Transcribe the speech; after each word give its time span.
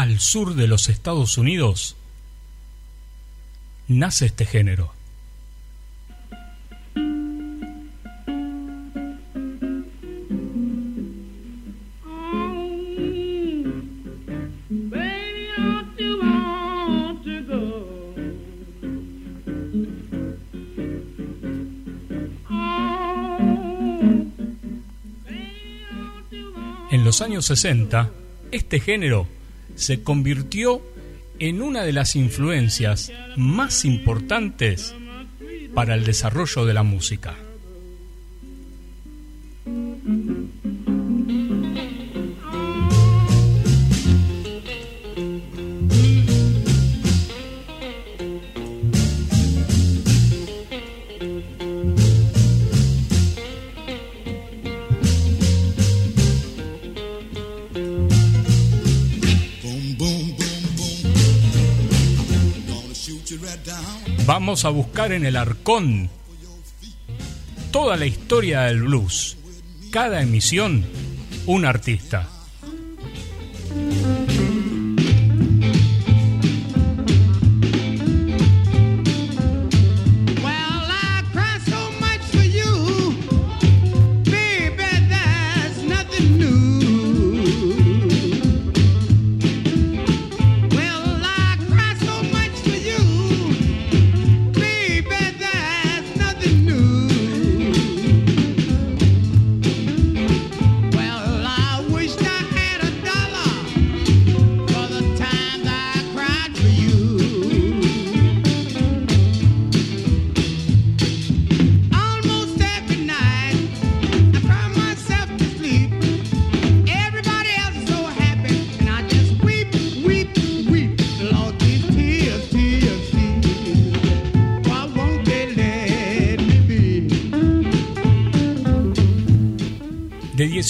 al 0.00 0.18
sur 0.18 0.54
de 0.54 0.66
los 0.66 0.88
Estados 0.88 1.36
Unidos, 1.36 1.94
nace 3.86 4.24
este 4.24 4.46
género. 4.46 4.94
En 26.90 27.04
los 27.04 27.20
años 27.20 27.44
60, 27.44 28.10
este 28.50 28.80
género 28.80 29.28
se 29.80 30.02
convirtió 30.02 30.82
en 31.38 31.62
una 31.62 31.84
de 31.84 31.94
las 31.94 32.14
influencias 32.14 33.10
más 33.36 33.86
importantes 33.86 34.94
para 35.74 35.94
el 35.94 36.04
desarrollo 36.04 36.66
de 36.66 36.74
la 36.74 36.82
música. 36.82 37.34
Vamos 64.62 64.76
a 64.76 64.84
buscar 64.84 65.12
en 65.12 65.24
el 65.24 65.36
arcón 65.36 66.10
toda 67.70 67.96
la 67.96 68.04
historia 68.04 68.64
del 68.64 68.82
blues. 68.82 69.38
Cada 69.90 70.20
emisión, 70.20 70.84
un 71.46 71.64
artista. 71.64 72.28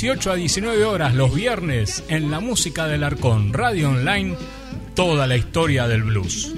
18 0.00 0.30
a 0.30 0.34
19 0.34 0.84
horas 0.86 1.14
los 1.14 1.34
viernes 1.34 2.04
en 2.08 2.30
la 2.30 2.40
música 2.40 2.86
del 2.86 3.04
Arcón, 3.04 3.52
Radio 3.52 3.90
Online, 3.90 4.34
toda 4.94 5.26
la 5.26 5.36
historia 5.36 5.88
del 5.88 6.04
blues. 6.04 6.54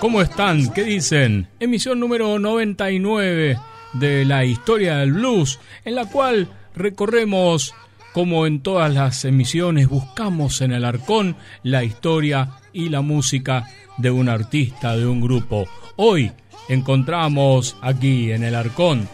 ¿Cómo 0.00 0.22
están? 0.22 0.72
¿Qué 0.72 0.82
dicen? 0.82 1.46
Emisión 1.60 2.00
número 2.00 2.38
99 2.38 3.58
de 3.92 4.24
la 4.24 4.44
historia 4.46 4.96
del 4.96 5.12
blues, 5.12 5.60
en 5.84 5.94
la 5.94 6.06
cual 6.06 6.48
recorremos, 6.74 7.74
como 8.12 8.46
en 8.46 8.62
todas 8.62 8.92
las 8.92 9.24
emisiones, 9.26 9.88
buscamos 9.88 10.62
en 10.62 10.72
el 10.72 10.86
arcón 10.86 11.36
la 11.62 11.84
historia 11.84 12.48
y 12.72 12.88
la 12.88 13.02
música 13.02 13.68
de 13.98 14.10
un 14.10 14.30
artista, 14.30 14.96
de 14.96 15.06
un 15.06 15.20
grupo. 15.20 15.66
Hoy 15.96 16.32
encontramos 16.68 17.76
aquí 17.82 18.32
en 18.32 18.42
el 18.42 18.54
arcón 18.54 19.06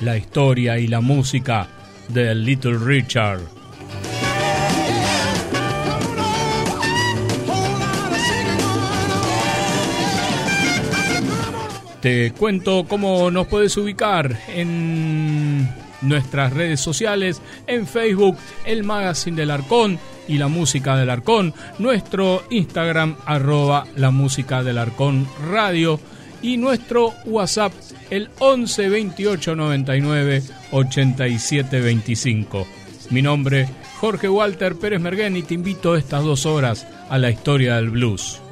la 0.00 0.18
historia 0.18 0.78
y 0.78 0.88
la 0.88 1.00
música 1.00 1.68
de 2.08 2.34
Little 2.34 2.78
Richard. 2.78 3.40
Te 12.04 12.32
cuento 12.32 12.84
cómo 12.86 13.30
nos 13.30 13.46
puedes 13.46 13.74
ubicar 13.78 14.38
en 14.48 15.66
nuestras 16.02 16.52
redes 16.52 16.78
sociales, 16.78 17.40
en 17.66 17.86
Facebook, 17.86 18.36
el 18.66 18.84
Magazine 18.84 19.38
del 19.38 19.50
Arcón 19.50 19.98
y 20.28 20.36
la 20.36 20.48
Música 20.48 20.98
del 20.98 21.08
Arcón, 21.08 21.54
nuestro 21.78 22.44
Instagram 22.50 23.16
arroba 23.24 23.86
la 23.96 24.10
Música 24.10 24.62
del 24.62 24.76
Arcón 24.76 25.26
Radio 25.50 25.98
y 26.42 26.58
nuestro 26.58 27.14
WhatsApp 27.24 27.72
el 28.10 28.28
11 28.38 28.90
28 28.90 29.56
99 29.56 30.42
87 30.72 31.80
25. 31.80 32.66
Mi 33.08 33.22
nombre 33.22 33.66
Jorge 33.98 34.28
Walter 34.28 34.76
Pérez 34.76 35.00
Merguén 35.00 35.38
y 35.38 35.42
te 35.42 35.54
invito 35.54 35.96
estas 35.96 36.22
dos 36.22 36.44
horas 36.44 36.86
a 37.08 37.16
la 37.16 37.30
historia 37.30 37.76
del 37.76 37.88
blues. 37.88 38.42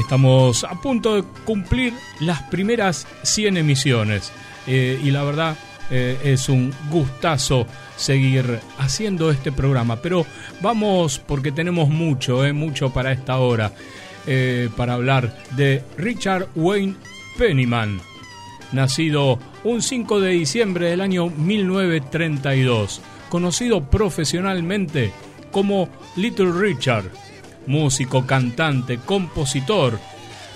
Estamos 0.00 0.64
a 0.64 0.80
punto 0.80 1.14
de 1.14 1.24
cumplir 1.44 1.92
las 2.20 2.42
primeras 2.44 3.06
100 3.22 3.58
emisiones 3.58 4.32
eh, 4.66 4.98
y 5.04 5.10
la 5.10 5.22
verdad 5.22 5.58
eh, 5.90 6.18
es 6.24 6.48
un 6.48 6.72
gustazo 6.90 7.66
seguir 7.96 8.60
haciendo 8.78 9.30
este 9.30 9.52
programa. 9.52 9.96
Pero 9.96 10.24
vamos 10.62 11.18
porque 11.18 11.52
tenemos 11.52 11.90
mucho, 11.90 12.46
eh, 12.46 12.54
mucho 12.54 12.94
para 12.94 13.12
esta 13.12 13.38
hora, 13.38 13.72
para 14.76 14.94
hablar 14.94 15.36
de 15.56 15.82
Richard 15.96 16.48
Wayne 16.54 16.94
Pennyman, 17.36 18.00
nacido 18.72 19.38
un 19.64 19.82
5 19.82 20.20
de 20.20 20.30
diciembre 20.30 20.90
del 20.90 21.00
año 21.00 21.28
1932, 21.28 23.00
conocido 23.28 23.90
profesionalmente 23.90 25.12
como 25.50 25.88
Little 26.16 26.52
Richard 26.52 27.10
músico, 27.70 28.26
cantante, 28.26 28.98
compositor, 28.98 29.98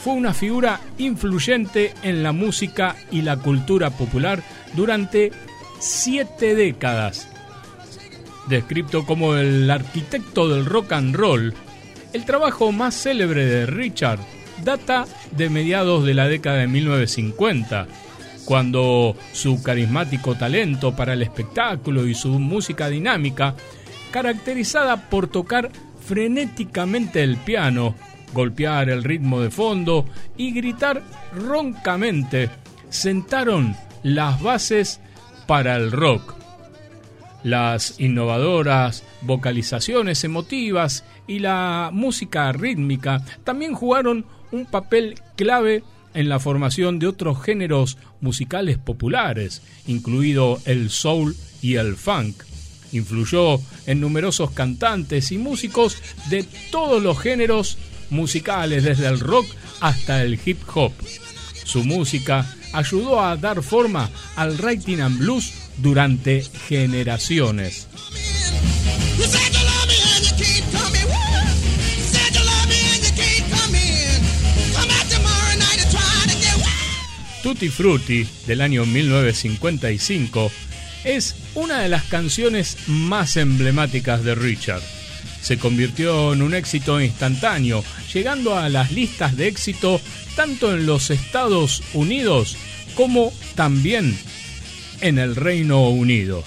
fue 0.02 0.12
una 0.12 0.34
figura 0.34 0.80
influyente 0.98 1.94
en 2.02 2.22
la 2.22 2.32
música 2.32 2.96
y 3.10 3.22
la 3.22 3.38
cultura 3.38 3.90
popular 3.90 4.42
durante 4.74 5.32
siete 5.78 6.54
décadas. 6.54 7.28
Descrito 8.48 9.06
como 9.06 9.36
el 9.36 9.70
arquitecto 9.70 10.48
del 10.48 10.66
rock 10.66 10.92
and 10.92 11.16
roll, 11.16 11.54
el 12.12 12.24
trabajo 12.26 12.70
más 12.72 12.94
célebre 12.94 13.46
de 13.46 13.64
Richard 13.64 14.20
data 14.62 15.06
de 15.32 15.50
mediados 15.50 16.04
de 16.04 16.14
la 16.14 16.28
década 16.28 16.58
de 16.58 16.68
1950, 16.68 17.86
cuando 18.44 19.16
su 19.32 19.62
carismático 19.62 20.34
talento 20.34 20.94
para 20.94 21.14
el 21.14 21.22
espectáculo 21.22 22.06
y 22.06 22.14
su 22.14 22.38
música 22.38 22.88
dinámica, 22.88 23.54
caracterizada 24.10 25.08
por 25.08 25.28
tocar 25.28 25.70
frenéticamente 26.04 27.22
el 27.22 27.36
piano, 27.38 27.94
golpear 28.32 28.90
el 28.90 29.04
ritmo 29.04 29.40
de 29.40 29.50
fondo 29.50 30.04
y 30.36 30.52
gritar 30.52 31.02
roncamente, 31.34 32.50
sentaron 32.90 33.76
las 34.02 34.42
bases 34.42 35.00
para 35.46 35.76
el 35.76 35.92
rock. 35.92 36.34
Las 37.42 38.00
innovadoras 38.00 39.04
vocalizaciones 39.22 40.24
emotivas 40.24 41.04
y 41.26 41.40
la 41.40 41.90
música 41.92 42.50
rítmica 42.52 43.22
también 43.44 43.74
jugaron 43.74 44.24
un 44.50 44.66
papel 44.66 45.20
clave 45.36 45.82
en 46.14 46.28
la 46.28 46.38
formación 46.38 46.98
de 46.98 47.08
otros 47.08 47.42
géneros 47.42 47.98
musicales 48.20 48.78
populares, 48.78 49.62
incluido 49.86 50.60
el 50.64 50.90
soul 50.90 51.34
y 51.60 51.74
el 51.74 51.96
funk. 51.96 52.36
Influyó 52.94 53.60
en 53.86 54.00
numerosos 54.00 54.52
cantantes 54.52 55.30
y 55.32 55.38
músicos 55.38 55.98
de 56.30 56.44
todos 56.70 57.02
los 57.02 57.18
géneros 57.18 57.76
musicales, 58.10 58.84
desde 58.84 59.06
el 59.08 59.20
rock 59.20 59.46
hasta 59.80 60.22
el 60.22 60.38
hip 60.44 60.62
hop. 60.74 60.92
Su 61.64 61.84
música 61.84 62.46
ayudó 62.72 63.20
a 63.20 63.36
dar 63.36 63.62
forma 63.62 64.10
al 64.36 64.56
writing 64.58 65.00
and 65.00 65.18
blues 65.18 65.52
durante 65.78 66.42
generaciones. 66.68 67.88
Tutti 77.44 77.68
Frutti 77.68 78.26
del 78.46 78.62
año 78.62 78.86
1955 78.86 80.50
es 81.04 81.36
una 81.54 81.80
de 81.80 81.88
las 81.88 82.04
canciones 82.04 82.76
más 82.86 83.36
emblemáticas 83.36 84.24
de 84.24 84.34
Richard. 84.34 84.82
Se 85.42 85.58
convirtió 85.58 86.32
en 86.32 86.42
un 86.42 86.54
éxito 86.54 87.00
instantáneo, 87.00 87.84
llegando 88.12 88.56
a 88.56 88.68
las 88.68 88.92
listas 88.92 89.36
de 89.36 89.48
éxito 89.48 90.00
tanto 90.34 90.72
en 90.72 90.86
los 90.86 91.10
Estados 91.10 91.82
Unidos 91.92 92.56
como 92.96 93.32
también 93.54 94.18
en 95.00 95.18
el 95.18 95.36
Reino 95.36 95.88
Unido. 95.88 96.44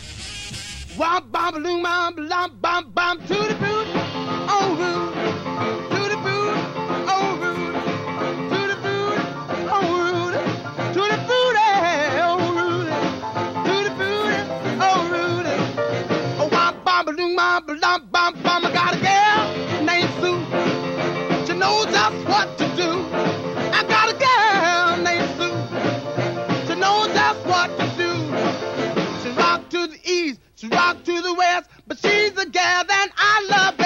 I 17.20 18.72
got 18.74 18.94
a 18.94 19.00
girl 19.00 19.86
named 19.86 20.10
Sue. 20.22 21.48
She 21.48 21.58
knows 21.58 21.86
just 21.88 22.28
what 22.28 22.58
to 22.60 22.68
do. 22.76 23.08
I 23.74 23.84
got 23.88 24.10
a 24.10 24.18
girl 24.18 24.98
named 25.04 25.30
Sue. 25.38 26.68
She 26.68 26.80
knows 26.80 27.08
just 27.08 27.46
what 27.46 27.70
to 27.80 27.88
do. 27.98 28.12
She 29.24 29.30
rock 29.36 29.70
to 29.70 29.88
the 29.88 30.00
east, 30.06 30.40
she 30.56 30.68
rock 30.68 31.04
to 31.06 31.22
the 31.22 31.34
west, 31.34 31.70
but 31.88 31.98
she's 31.98 32.34
the 32.34 32.46
gal 32.46 32.84
that 32.86 33.10
I 33.18 33.48
love 33.50 33.77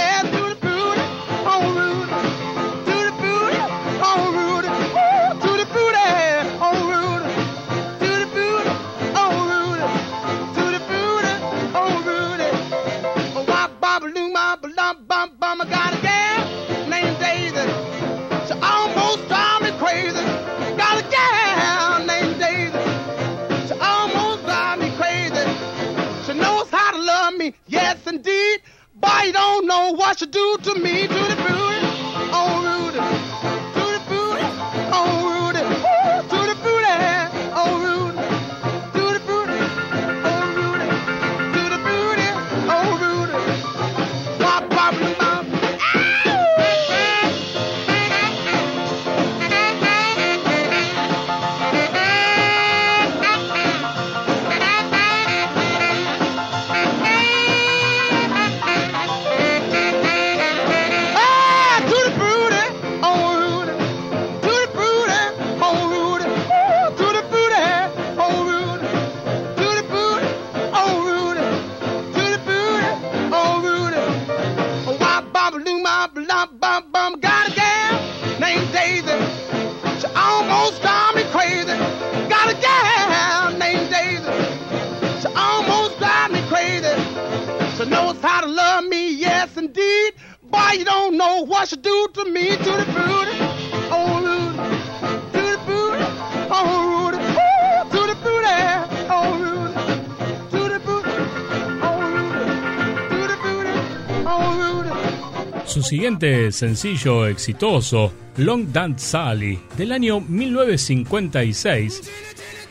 siguiente 105.92 106.54
sencillo 106.54 107.28
exitoso, 107.28 108.14
Long 108.38 108.72
Dance 108.72 109.08
Sally, 109.08 109.60
del 109.76 109.92
año 109.92 110.22
1956, 110.22 112.04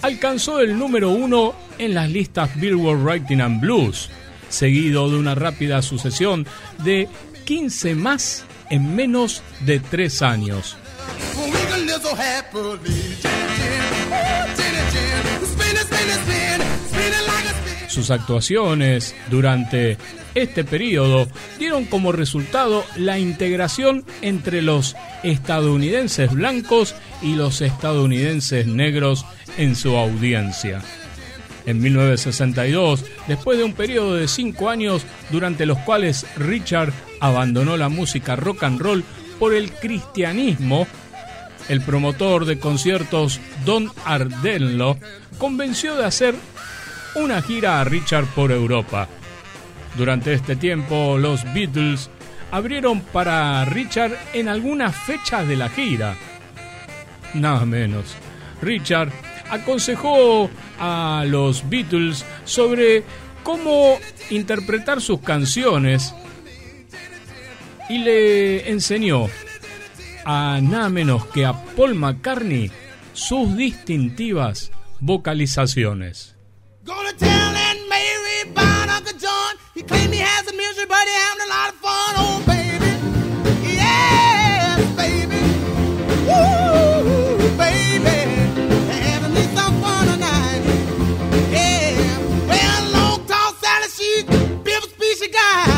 alcanzó 0.00 0.61
el 0.61 0.79
número 0.79 1.11
uno 1.11 1.55
en 1.77 1.93
las 1.93 2.09
listas 2.09 2.59
Billboard 2.59 3.03
Writing 3.03 3.43
and 3.43 3.61
Blues, 3.61 4.09
seguido 4.49 5.11
de 5.11 5.19
una 5.19 5.35
rápida 5.35 5.83
sucesión 5.83 6.47
de 6.83 7.11
15 7.45 7.95
más 7.95 8.47
en 8.71 8.97
menos 8.97 9.43
de 9.67 9.81
3 9.81 10.23
años. 10.23 10.79
Sus 17.90 18.12
actuaciones 18.12 19.16
durante 19.30 19.99
este 20.37 20.62
periodo 20.62 21.26
dieron 21.59 21.87
como 21.87 22.12
resultado 22.12 22.85
la 22.97 23.18
integración 23.18 24.04
entre 24.23 24.62
los 24.62 24.94
estadounidenses 25.25 26.32
blancos 26.32 26.94
y 27.20 27.35
los 27.35 27.61
estadounidenses 27.61 28.68
negros 28.68 29.26
en 29.56 29.75
su 29.75 29.97
audiencia. 29.97 30.82
En 31.66 31.80
1962, 31.80 33.04
después 33.26 33.59
de 33.59 33.64
un 33.64 33.73
periodo 33.73 34.14
de 34.14 34.28
cinco 34.28 34.70
años 34.70 35.02
durante 35.30 35.66
los 35.66 35.78
cuales 35.78 36.25
Richard 36.37 36.92
abandonó 37.18 37.76
la 37.76 37.88
música 37.88 38.37
rock 38.37 38.62
and 38.62 38.80
roll 38.80 39.04
por 39.40 39.52
el 39.52 39.73
cristianismo, 39.73 40.87
el 41.68 41.80
promotor 41.80 42.44
de 42.44 42.61
conciertos 42.61 43.40
Don 43.64 43.90
Ardenlo 44.04 44.97
convenció 45.38 45.97
de 45.97 46.04
hacer 46.04 46.37
una 47.14 47.43
gira 47.43 47.81
a 47.81 47.85
Richard 47.85 48.26
por 48.35 48.52
Europa. 48.52 49.09
Durante 49.97 50.33
este 50.33 50.57
tiempo, 50.57 51.19
los 51.19 51.43
Beatles 51.52 52.11
abrieron 52.50 53.00
para 53.00 53.64
Richard 53.64 54.17
en 54.33 54.49
algunas 54.49 54.97
fechas 54.97 55.47
de 55.47 55.57
la 55.57 55.69
gira. 55.69 56.17
Nada 57.35 57.64
menos. 57.64 58.14
Richard 58.62 59.12
aconsejó 59.50 60.50
a 60.79 61.25
los 61.26 61.69
Beatles 61.69 62.25
sobre 62.45 63.05
cómo 63.43 63.99
interpretar 64.31 65.00
sus 65.00 65.21
canciones 65.21 66.14
y 67.88 67.99
le 67.99 68.71
enseñó 68.71 69.29
a 70.25 70.61
nada 70.62 70.88
menos 70.88 71.26
que 71.26 71.45
a 71.45 71.52
Paul 71.75 71.95
McCartney 71.95 72.71
sus 73.12 73.57
distintivas 73.57 74.71
vocalizaciones. 75.00 76.37
Gonna 76.90 77.12
tell 77.12 77.30
Aunt 77.30 77.88
Mary 77.88 78.50
about 78.50 78.88
Uncle 78.88 79.16
John. 79.16 79.54
He 79.75 79.82
claimed 79.85 80.12
he 80.12 80.18
has 80.18 80.49
a 80.49 80.56
misery, 80.56 80.87
but 80.87 81.06
he 81.06 81.14
having 81.14 81.47
a 81.47 81.49
lot 81.49 81.68
of 81.68 81.76
fun. 81.76 82.14
Oh, 82.18 82.42
baby. 82.50 82.90
Yes, 83.62 84.80
baby. 84.97 85.40
Woo, 86.26 87.56
baby. 87.56 88.18
Having 89.06 89.35
me 89.35 89.42
some 89.54 89.80
fun 89.80 90.04
tonight. 90.09 90.62
Yeah. 91.52 92.18
Well, 92.49 92.82
long 92.90 93.25
tall 93.28 93.52
Sally, 93.62 93.88
she's 93.97 94.25
Bill 94.64 94.82
Speech, 94.82 95.18
she 95.18 95.28
got 95.30 95.70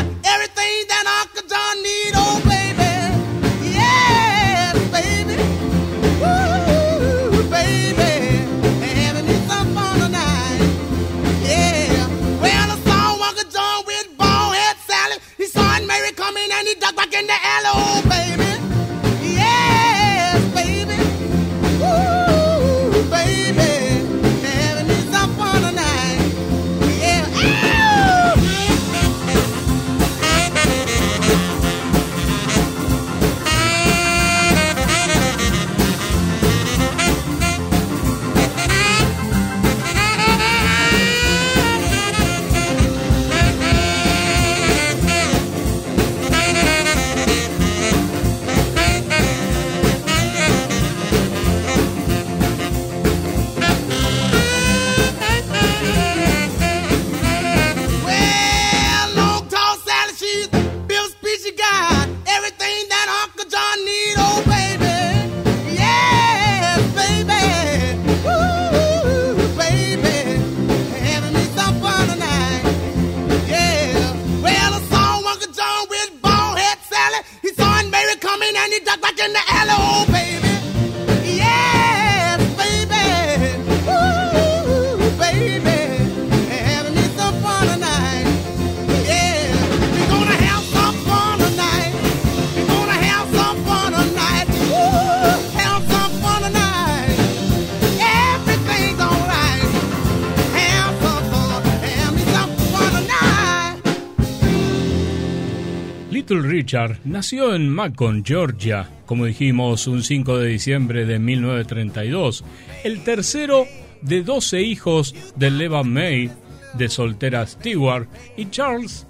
Richard 106.43 106.99
nació 107.05 107.55
en 107.55 107.69
Macon, 107.69 108.25
Georgia, 108.25 108.89
como 109.07 109.25
dijimos, 109.27 109.87
un 109.87 110.03
5 110.03 110.39
de 110.39 110.49
diciembre 110.49 111.05
de 111.07 111.19
1932, 111.19 112.45
el 112.85 113.03
tercero 113.05 113.67
de 114.01 114.23
12 114.23 114.63
hijos 114.63 115.15
de 115.37 115.51
Leva 115.51 115.83
May, 115.83 116.31
de 116.75 116.89
soltera 116.89 117.47
Stewart, 117.47 118.09
y 118.37 118.51
Charles 118.51 119.07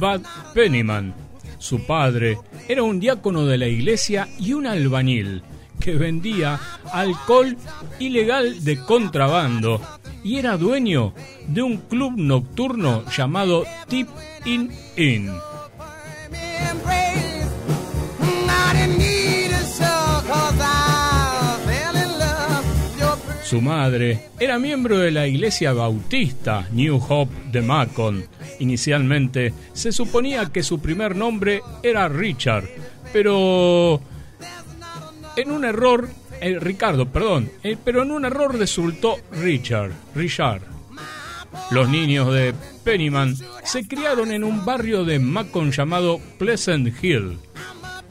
Bud 0.00 0.22
Pennyman. 0.54 1.14
Su 1.58 1.84
padre 1.86 2.38
era 2.68 2.82
un 2.82 3.00
diácono 3.00 3.46
de 3.46 3.58
la 3.58 3.66
iglesia 3.66 4.28
y 4.38 4.52
un 4.52 4.66
albañil 4.66 5.42
que 5.80 5.94
vendía 5.94 6.58
alcohol 6.92 7.56
ilegal 7.98 8.64
de 8.64 8.78
contrabando 8.78 9.80
y 10.24 10.38
era 10.38 10.56
dueño 10.56 11.12
de 11.46 11.62
un 11.62 11.76
club 11.76 12.14
nocturno 12.16 13.04
llamado 13.10 13.64
Tip 13.88 14.08
In 14.44 14.70
Inn. 14.96 15.30
Su 23.46 23.60
madre 23.60 24.30
era 24.40 24.58
miembro 24.58 24.98
de 24.98 25.12
la 25.12 25.28
iglesia 25.28 25.72
bautista 25.72 26.66
New 26.72 26.96
Hope 26.96 27.32
de 27.52 27.62
Macon. 27.62 28.26
Inicialmente 28.58 29.54
se 29.72 29.92
suponía 29.92 30.46
que 30.46 30.64
su 30.64 30.80
primer 30.80 31.14
nombre 31.14 31.62
era 31.80 32.08
Richard, 32.08 32.64
pero 33.12 34.00
en 35.36 35.52
un 35.52 35.64
error, 35.64 36.08
eh, 36.40 36.58
Ricardo, 36.58 37.06
perdón, 37.06 37.48
eh, 37.62 37.76
pero 37.84 38.02
en 38.02 38.10
un 38.10 38.24
error 38.24 38.52
resultó 38.58 39.14
Richard, 39.30 39.92
Richard. 40.16 40.62
Los 41.70 41.88
niños 41.88 42.34
de 42.34 42.52
Pennyman 42.82 43.36
se 43.62 43.86
criaron 43.86 44.32
en 44.32 44.42
un 44.42 44.64
barrio 44.64 45.04
de 45.04 45.20
Macon 45.20 45.70
llamado 45.70 46.20
Pleasant 46.36 46.92
Hill. 47.00 47.38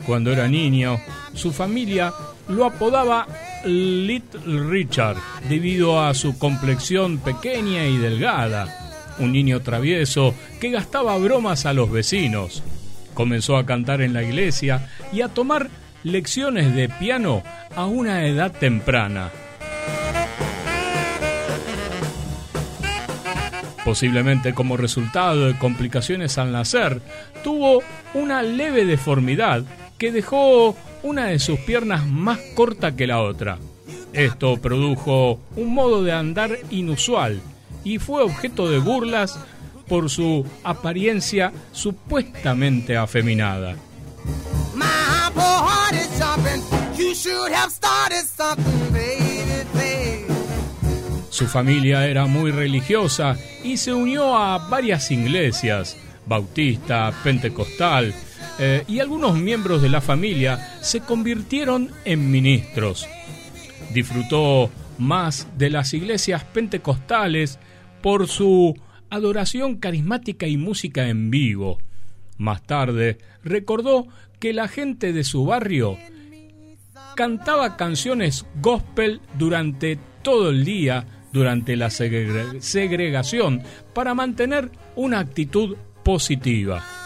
Cuando 0.05 0.31
era 0.31 0.47
niño, 0.47 0.97
su 1.33 1.51
familia 1.51 2.13
lo 2.47 2.65
apodaba 2.65 3.27
Little 3.63 4.69
Richard 4.69 5.17
debido 5.49 6.01
a 6.01 6.13
su 6.13 6.37
complexión 6.37 7.17
pequeña 7.17 7.85
y 7.85 7.97
delgada. 7.97 9.15
Un 9.17 9.31
niño 9.31 9.61
travieso 9.61 10.35
que 10.59 10.69
gastaba 10.69 11.17
bromas 11.17 11.65
a 11.65 11.73
los 11.73 11.91
vecinos. 11.91 12.63
Comenzó 13.13 13.57
a 13.57 13.65
cantar 13.65 14.01
en 14.01 14.13
la 14.13 14.23
iglesia 14.23 14.89
y 15.13 15.21
a 15.21 15.29
tomar 15.29 15.69
lecciones 16.03 16.75
de 16.75 16.89
piano 16.89 17.41
a 17.75 17.85
una 17.85 18.25
edad 18.27 18.51
temprana. 18.51 19.31
Posiblemente 23.83 24.53
como 24.53 24.77
resultado 24.77 25.47
de 25.47 25.57
complicaciones 25.57 26.37
al 26.37 26.51
nacer, 26.51 27.01
tuvo 27.43 27.83
una 28.15 28.41
leve 28.41 28.85
deformidad 28.85 29.63
que 29.97 30.11
dejó 30.11 30.75
una 31.05 31.27
de 31.27 31.37
sus 31.37 31.59
piernas 31.59 32.07
más 32.07 32.39
corta 32.55 32.95
que 32.95 33.05
la 33.05 33.21
otra. 33.21 33.59
Esto 34.11 34.57
produjo 34.57 35.39
un 35.55 35.71
modo 35.71 36.03
de 36.03 36.11
andar 36.11 36.57
inusual 36.71 37.41
y 37.83 37.99
fue 37.99 38.23
objeto 38.23 38.67
de 38.71 38.79
burlas 38.79 39.37
por 39.87 40.09
su 40.09 40.43
apariencia 40.63 41.53
supuestamente 41.71 42.97
afeminada. 42.97 43.75
Su 51.29 51.45
familia 51.45 52.07
era 52.07 52.25
muy 52.25 52.49
religiosa 52.49 53.37
y 53.63 53.77
se 53.77 53.93
unió 53.93 54.35
a 54.35 54.57
varias 54.69 55.11
iglesias, 55.11 55.97
bautista, 56.25 57.13
pentecostal, 57.23 58.15
eh, 58.59 58.83
y 58.87 58.99
algunos 58.99 59.37
miembros 59.37 59.81
de 59.81 59.89
la 59.89 60.01
familia 60.01 60.77
se 60.81 61.01
convirtieron 61.01 61.91
en 62.05 62.31
ministros. 62.31 63.07
Disfrutó 63.93 64.69
más 64.97 65.47
de 65.57 65.69
las 65.69 65.93
iglesias 65.93 66.43
pentecostales 66.45 67.59
por 68.01 68.27
su 68.27 68.75
adoración 69.09 69.75
carismática 69.75 70.47
y 70.47 70.57
música 70.57 71.07
en 71.07 71.31
vivo. 71.31 71.79
Más 72.37 72.63
tarde 72.63 73.17
recordó 73.43 74.07
que 74.39 74.53
la 74.53 74.67
gente 74.67 75.13
de 75.13 75.23
su 75.23 75.45
barrio 75.45 75.97
cantaba 77.15 77.77
canciones 77.77 78.45
gospel 78.61 79.21
durante 79.37 79.97
todo 80.21 80.49
el 80.49 80.65
día 80.65 81.05
durante 81.31 81.75
la 81.75 81.89
segregación 81.89 83.63
para 83.93 84.13
mantener 84.13 84.71
una 84.95 85.19
actitud 85.19 85.75
positiva. 86.03 87.04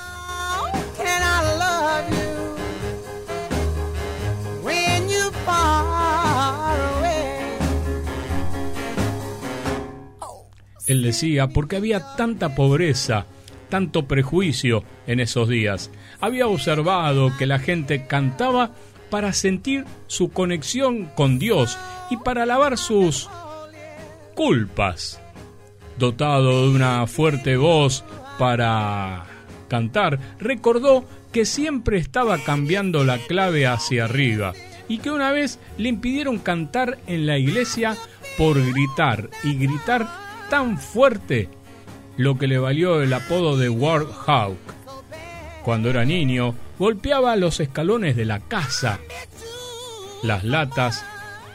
Él 10.89 11.03
decía, 11.03 11.50
porque 11.50 11.75
había 11.75 12.15
tanta 12.15 12.55
pobreza, 12.55 13.27
tanto 13.69 14.08
prejuicio 14.08 14.84
en 15.05 15.19
esos 15.19 15.48
días. 15.48 15.91
Había 16.19 16.48
observado 16.48 17.31
que 17.38 17.46
la 17.46 17.60
gente 17.60 18.08
cantaba 18.08 18.72
para 19.12 19.34
sentir 19.34 19.86
su 20.08 20.31
conexión 20.31 21.05
con 21.15 21.38
Dios 21.38 21.77
y 22.10 22.17
para 22.17 22.48
lavar 22.48 22.79
sus 22.79 23.29
culpas. 24.34 25.22
Dotado 26.00 26.63
de 26.63 26.75
una 26.75 27.05
fuerte 27.05 27.55
voz 27.55 28.03
para 28.39 29.25
cantar, 29.67 30.17
recordó 30.39 31.05
que 31.31 31.46
siempre 31.46 32.00
estaba 32.00 32.39
cambiando 32.39 33.03
la 33.03 33.19
clave 33.19 33.67
hacia 33.67 34.05
arriba 34.05 34.53
y 34.88 34.98
que 34.98 35.12
una 35.12 35.31
vez 35.31 35.60
le 35.77 35.89
impidieron 35.89 36.39
cantar 36.39 36.97
en 37.06 37.28
la 37.28 37.38
iglesia 37.38 37.95
por 38.39 38.60
gritar 38.73 39.30
y 39.43 39.54
gritar 39.54 40.29
tan 40.49 40.77
fuerte, 40.77 41.47
lo 42.17 42.38
que 42.38 42.47
le 42.47 42.57
valió 42.57 43.01
el 43.01 43.13
apodo 43.13 43.57
de 43.57 43.69
Warhawk. 43.69 44.57
Cuando 45.63 45.89
era 45.89 46.05
niño, 46.05 46.55
golpeaba 46.77 47.35
los 47.35 47.59
escalones 47.59 48.15
de 48.15 48.25
la 48.25 48.39
casa, 48.39 48.99
las 50.23 50.43
latas, 50.43 51.05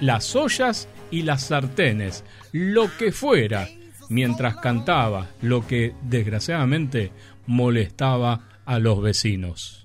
las 0.00 0.34
ollas 0.36 0.88
y 1.10 1.22
las 1.22 1.44
sartenes, 1.44 2.24
lo 2.52 2.88
que 2.96 3.12
fuera, 3.12 3.68
mientras 4.08 4.56
cantaba, 4.56 5.26
lo 5.42 5.66
que 5.66 5.94
desgraciadamente 6.02 7.10
molestaba 7.46 8.48
a 8.64 8.78
los 8.78 9.02
vecinos. 9.02 9.83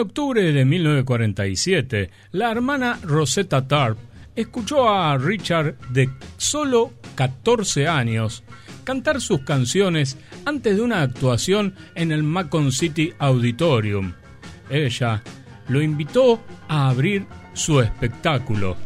Octubre 0.00 0.52
de 0.52 0.64
1947, 0.64 2.10
la 2.32 2.50
hermana 2.50 2.98
Rosetta 3.02 3.66
Tarp 3.66 3.98
escuchó 4.34 4.88
a 4.88 5.18
Richard 5.18 5.76
de 5.90 6.08
solo 6.36 6.92
14 7.14 7.88
años 7.88 8.42
cantar 8.84 9.20
sus 9.20 9.40
canciones 9.40 10.18
antes 10.44 10.76
de 10.76 10.82
una 10.82 11.02
actuación 11.02 11.74
en 11.94 12.12
el 12.12 12.22
Macon 12.22 12.72
City 12.72 13.12
Auditorium. 13.18 14.12
Ella 14.70 15.22
lo 15.68 15.82
invitó 15.82 16.40
a 16.68 16.88
abrir 16.88 17.26
su 17.52 17.80
espectáculo. 17.80 18.76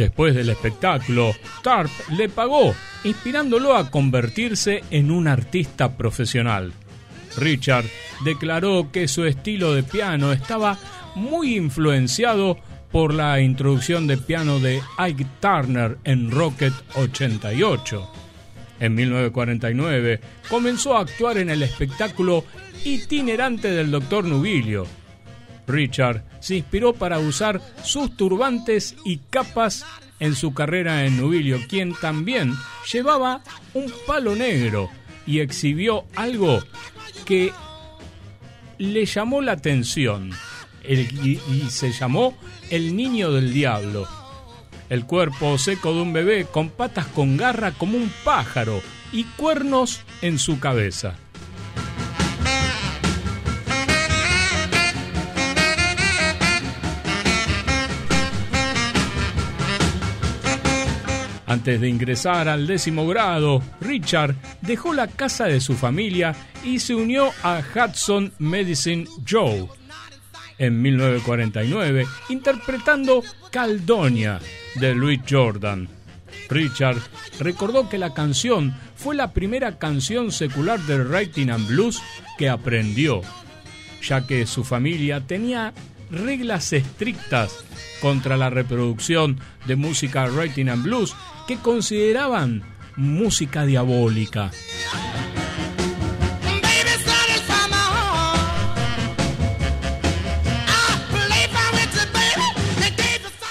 Después 0.00 0.34
del 0.34 0.48
espectáculo, 0.48 1.36
Tarp 1.62 1.90
le 2.16 2.30
pagó, 2.30 2.74
inspirándolo 3.04 3.76
a 3.76 3.90
convertirse 3.90 4.82
en 4.90 5.10
un 5.10 5.28
artista 5.28 5.94
profesional. 5.98 6.72
Richard 7.36 7.84
declaró 8.24 8.90
que 8.90 9.08
su 9.08 9.26
estilo 9.26 9.74
de 9.74 9.82
piano 9.82 10.32
estaba 10.32 10.78
muy 11.16 11.54
influenciado 11.54 12.56
por 12.90 13.12
la 13.12 13.42
introducción 13.42 14.06
de 14.06 14.16
piano 14.16 14.58
de 14.58 14.80
Ike 14.96 15.26
Turner 15.38 15.98
en 16.04 16.30
Rocket 16.30 16.72
88. 16.94 18.10
En 18.80 18.94
1949 18.94 20.18
comenzó 20.48 20.96
a 20.96 21.02
actuar 21.02 21.36
en 21.36 21.50
el 21.50 21.62
espectáculo 21.62 22.46
itinerante 22.86 23.70
del 23.70 23.90
Dr. 23.90 24.24
Nubilio. 24.24 24.86
Richard 25.66 26.24
se 26.40 26.56
inspiró 26.56 26.94
para 26.94 27.18
usar 27.18 27.60
sus 27.84 28.16
turbantes 28.16 28.96
y 29.04 29.18
capas 29.18 29.84
en 30.18 30.34
su 30.34 30.52
carrera 30.52 31.06
en 31.06 31.16
Nubilio, 31.16 31.58
quien 31.68 31.94
también 31.94 32.54
llevaba 32.92 33.42
un 33.74 33.92
palo 34.06 34.34
negro 34.34 34.90
y 35.26 35.40
exhibió 35.40 36.04
algo 36.16 36.60
que 37.24 37.52
le 38.78 39.06
llamó 39.06 39.40
la 39.40 39.52
atención 39.52 40.30
y, 40.88 41.38
se 41.68 41.92
llamó 41.92 42.34
el 42.70 42.96
niño 42.96 43.30
del 43.32 43.52
diablo 43.52 44.08
el 44.88 45.04
cuerpo 45.06 45.56
seco 45.56 45.94
de 45.94 46.00
un 46.02 46.12
bebé 46.12 46.46
con 46.46 46.68
patas 46.68 47.06
con 47.06 47.36
garra 47.36 47.72
como 47.72 47.96
un 47.96 48.10
pájaro 48.24 48.82
y 49.12 49.24
cuernos 49.24 50.00
en 50.20 50.38
su 50.38 50.58
cabeza. 50.58 51.14
Antes 61.50 61.80
de 61.80 61.88
ingresar 61.88 62.48
al 62.48 62.68
décimo 62.68 63.08
grado, 63.08 63.60
Richard 63.80 64.36
dejó 64.60 64.94
la 64.94 65.08
casa 65.08 65.46
de 65.46 65.60
su 65.60 65.74
familia 65.74 66.32
y 66.62 66.78
se 66.78 66.94
unió 66.94 67.32
a 67.42 67.60
Hudson 67.74 68.32
Medicine 68.38 69.04
Joe 69.28 69.66
en 70.58 70.80
1949, 70.80 72.06
interpretando 72.28 73.24
Caldonia, 73.50 74.38
de 74.76 74.94
Louis 74.94 75.18
Jordan. 75.28 75.88
Richard 76.48 76.98
recordó 77.40 77.88
que 77.88 77.98
la 77.98 78.14
canción 78.14 78.72
fue 78.94 79.16
la 79.16 79.32
primera 79.32 79.76
canción 79.76 80.30
secular 80.30 80.78
de 80.82 81.02
writing 81.02 81.50
and 81.50 81.66
blues 81.66 82.00
que 82.38 82.48
aprendió, 82.48 83.22
ya 84.00 84.24
que 84.24 84.46
su 84.46 84.62
familia 84.62 85.20
tenía 85.26 85.74
reglas 86.12 86.72
estrictas 86.72 87.64
contra 88.00 88.36
la 88.36 88.50
reproducción 88.50 89.40
de 89.66 89.74
música 89.76 90.26
writing 90.26 90.68
and 90.68 90.84
blues 90.84 91.14
que 91.50 91.56
consideraban 91.56 92.62
música 92.94 93.66
diabólica. 93.66 94.52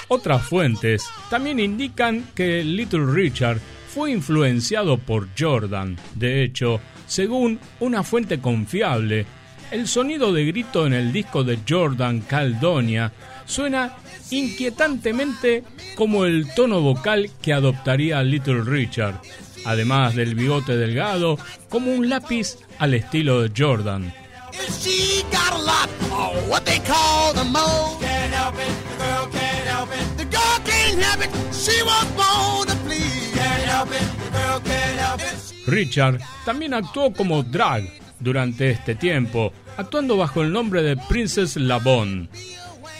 Otras 0.08 0.42
fuentes 0.48 1.04
también 1.28 1.60
indican 1.60 2.24
que 2.34 2.64
Little 2.64 3.04
Richard 3.04 3.60
fue 3.88 4.12
influenciado 4.12 4.96
por 4.96 5.28
Jordan. 5.38 5.98
De 6.14 6.42
hecho, 6.42 6.80
según 7.06 7.60
una 7.80 8.02
fuente 8.02 8.40
confiable, 8.40 9.26
el 9.70 9.86
sonido 9.86 10.32
de 10.32 10.46
grito 10.46 10.86
en 10.86 10.94
el 10.94 11.12
disco 11.12 11.44
de 11.44 11.58
Jordan 11.68 12.22
Caldonia 12.22 13.12
suena 13.44 13.94
inquietantemente 14.30 15.64
como 15.94 16.24
el 16.24 16.52
tono 16.54 16.80
vocal 16.80 17.30
que 17.42 17.52
adoptaría 17.52 18.22
Little 18.22 18.62
Richard, 18.62 19.20
además 19.64 20.14
del 20.14 20.34
bigote 20.34 20.76
delgado 20.76 21.38
como 21.68 21.92
un 21.92 22.08
lápiz 22.08 22.56
al 22.78 22.94
estilo 22.94 23.42
de 23.42 23.52
Jordan. 23.56 24.12
Richard 35.66 36.20
también 36.44 36.74
actuó 36.74 37.12
como 37.12 37.42
drag 37.42 37.84
durante 38.18 38.70
este 38.70 38.94
tiempo, 38.94 39.52
actuando 39.76 40.16
bajo 40.16 40.42
el 40.42 40.52
nombre 40.52 40.82
de 40.82 40.96
Princess 40.96 41.56
Labón. 41.56 42.28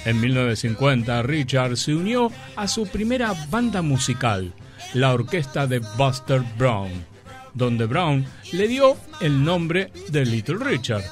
En 0.04 0.20
1950, 0.20 1.22
Richard 1.22 1.76
se 1.76 1.94
unió 1.94 2.32
a 2.56 2.66
su 2.68 2.86
primera 2.86 3.34
banda 3.50 3.82
musical, 3.82 4.52
la 4.94 5.12
orquesta 5.12 5.66
de 5.66 5.80
Buster 5.98 6.42
Brown, 6.56 6.90
donde 7.52 7.86
Brown 7.86 8.24
le 8.52 8.66
dio 8.66 8.96
el 9.20 9.44
nombre 9.44 9.92
de 10.08 10.24
Little 10.24 10.56
Richard. 10.58 11.04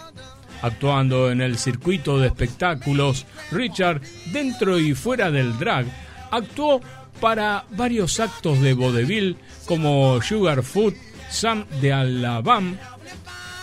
Actuando 0.62 1.30
en 1.30 1.40
el 1.40 1.58
circuito 1.58 2.18
de 2.18 2.28
espectáculos, 2.28 3.26
Richard, 3.52 4.00
dentro 4.32 4.78
y 4.78 4.94
fuera 4.94 5.30
del 5.30 5.56
drag, 5.58 5.86
actuó 6.30 6.80
para 7.20 7.64
varios 7.70 8.18
actos 8.20 8.60
de 8.60 8.74
vodevil 8.74 9.36
como 9.66 10.20
Sugar 10.22 10.62
Food, 10.62 10.94
Sam 11.30 11.66
de 11.80 11.92
Alabama, 11.92 12.76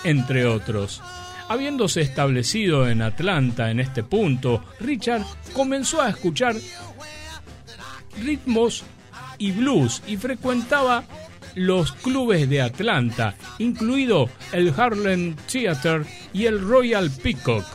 entre 0.04 0.46
otros. 0.46 1.02
Habiéndose 1.48 2.02
establecido 2.02 2.88
en 2.90 3.02
Atlanta 3.02 3.70
en 3.70 3.80
este 3.80 4.04
punto, 4.04 4.64
Richard 4.80 5.24
comenzó 5.54 6.02
a 6.02 6.10
escuchar 6.10 6.56
ritmos 8.22 8.84
y 9.38 9.52
blues 9.52 10.02
y 10.08 10.18
frecuentaba 10.18 11.04
los 11.54 11.94
clubes 11.94 12.50
de 12.50 12.62
Atlanta, 12.62 13.36
incluido 13.60 14.30
el 14.52 14.74
Harlem 14.76 15.36
Theater 15.52 16.06
y 16.34 16.46
el 16.46 16.60
Royal 16.60 17.12
Peacock, 17.12 17.66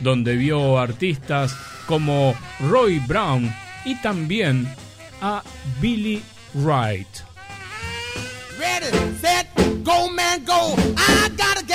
donde 0.00 0.36
vio 0.36 0.78
artistas 0.78 1.56
como 1.86 2.34
Roy 2.68 2.98
Brown 3.06 3.54
y 3.84 3.94
también 3.96 4.68
a 5.20 5.42
Billy 5.80 6.22
Wright. 6.54 7.06
Ready, 8.58 9.16
set, 9.20 9.46
go 9.84 10.10
man, 10.10 10.44
go. 10.44 10.74
I 10.96 11.28
got 11.36 11.62
a 11.62 11.66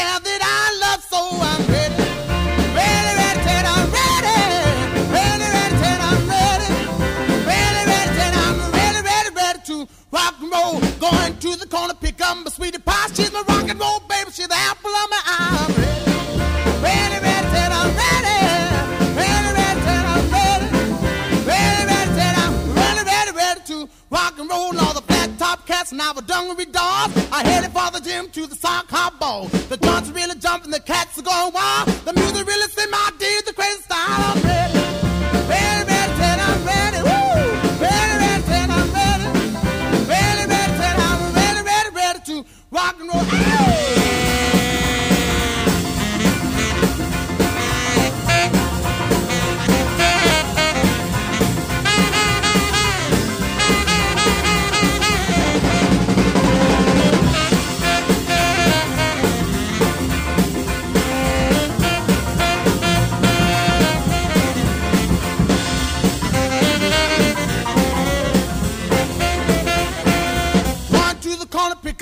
roll. 10.61 10.79
Going 10.99 11.37
to 11.37 11.55
the 11.55 11.67
corner, 11.67 11.93
pick 11.93 12.21
up 12.21 12.37
my 12.37 12.49
sweetie 12.51 12.79
pie. 12.79 13.07
She's 13.13 13.31
my 13.31 13.43
rock 13.47 13.69
and 13.69 13.79
roll 13.79 13.99
baby. 14.07 14.31
She's 14.31 14.47
the 14.47 14.55
apple 14.55 14.91
of 14.91 15.09
my 15.09 15.21
eye. 15.25 15.57
I'm 15.61 15.71
ready. 15.81 16.11
Ready, 16.85 17.17
ready, 17.25 17.47
set, 17.53 17.71
I'm 17.71 17.89
ready. 18.01 18.37
Ready 19.19 19.49
ready, 19.57 19.81
said 22.17 22.35
I'm 22.43 22.75
ready, 22.79 23.01
ready, 23.11 23.31
ready 23.37 23.61
to 23.71 23.89
rock 24.09 24.39
and 24.39 24.49
roll, 24.49 24.77
all 24.79 24.93
the 24.93 25.01
flat 25.01 25.29
top 25.37 25.65
cats 25.67 25.91
and 25.91 26.01
our 26.01 26.21
dungaree 26.21 26.65
dogs 26.65 27.15
are 27.31 27.43
headed 27.43 27.71
for 27.71 27.91
the 27.91 28.01
gym 28.01 28.29
to 28.29 28.47
the 28.47 28.55
sock 28.55 28.89
hop 28.89 29.19
ball. 29.19 29.47
The 29.69 29.77
joints 29.77 30.09
really 30.09 30.35
jumping, 30.39 30.71
the 30.71 30.79
cats 30.79 31.17
are 31.19 31.23
going 31.23 31.53
wild. 31.53 31.87
The 32.05 32.13
music 32.13 32.47
really 32.47 32.69
send 32.71 32.91
my 32.91 33.09
dear 33.19 33.41
the 33.45 33.53
crazy 33.53 33.81
style. 33.81 34.50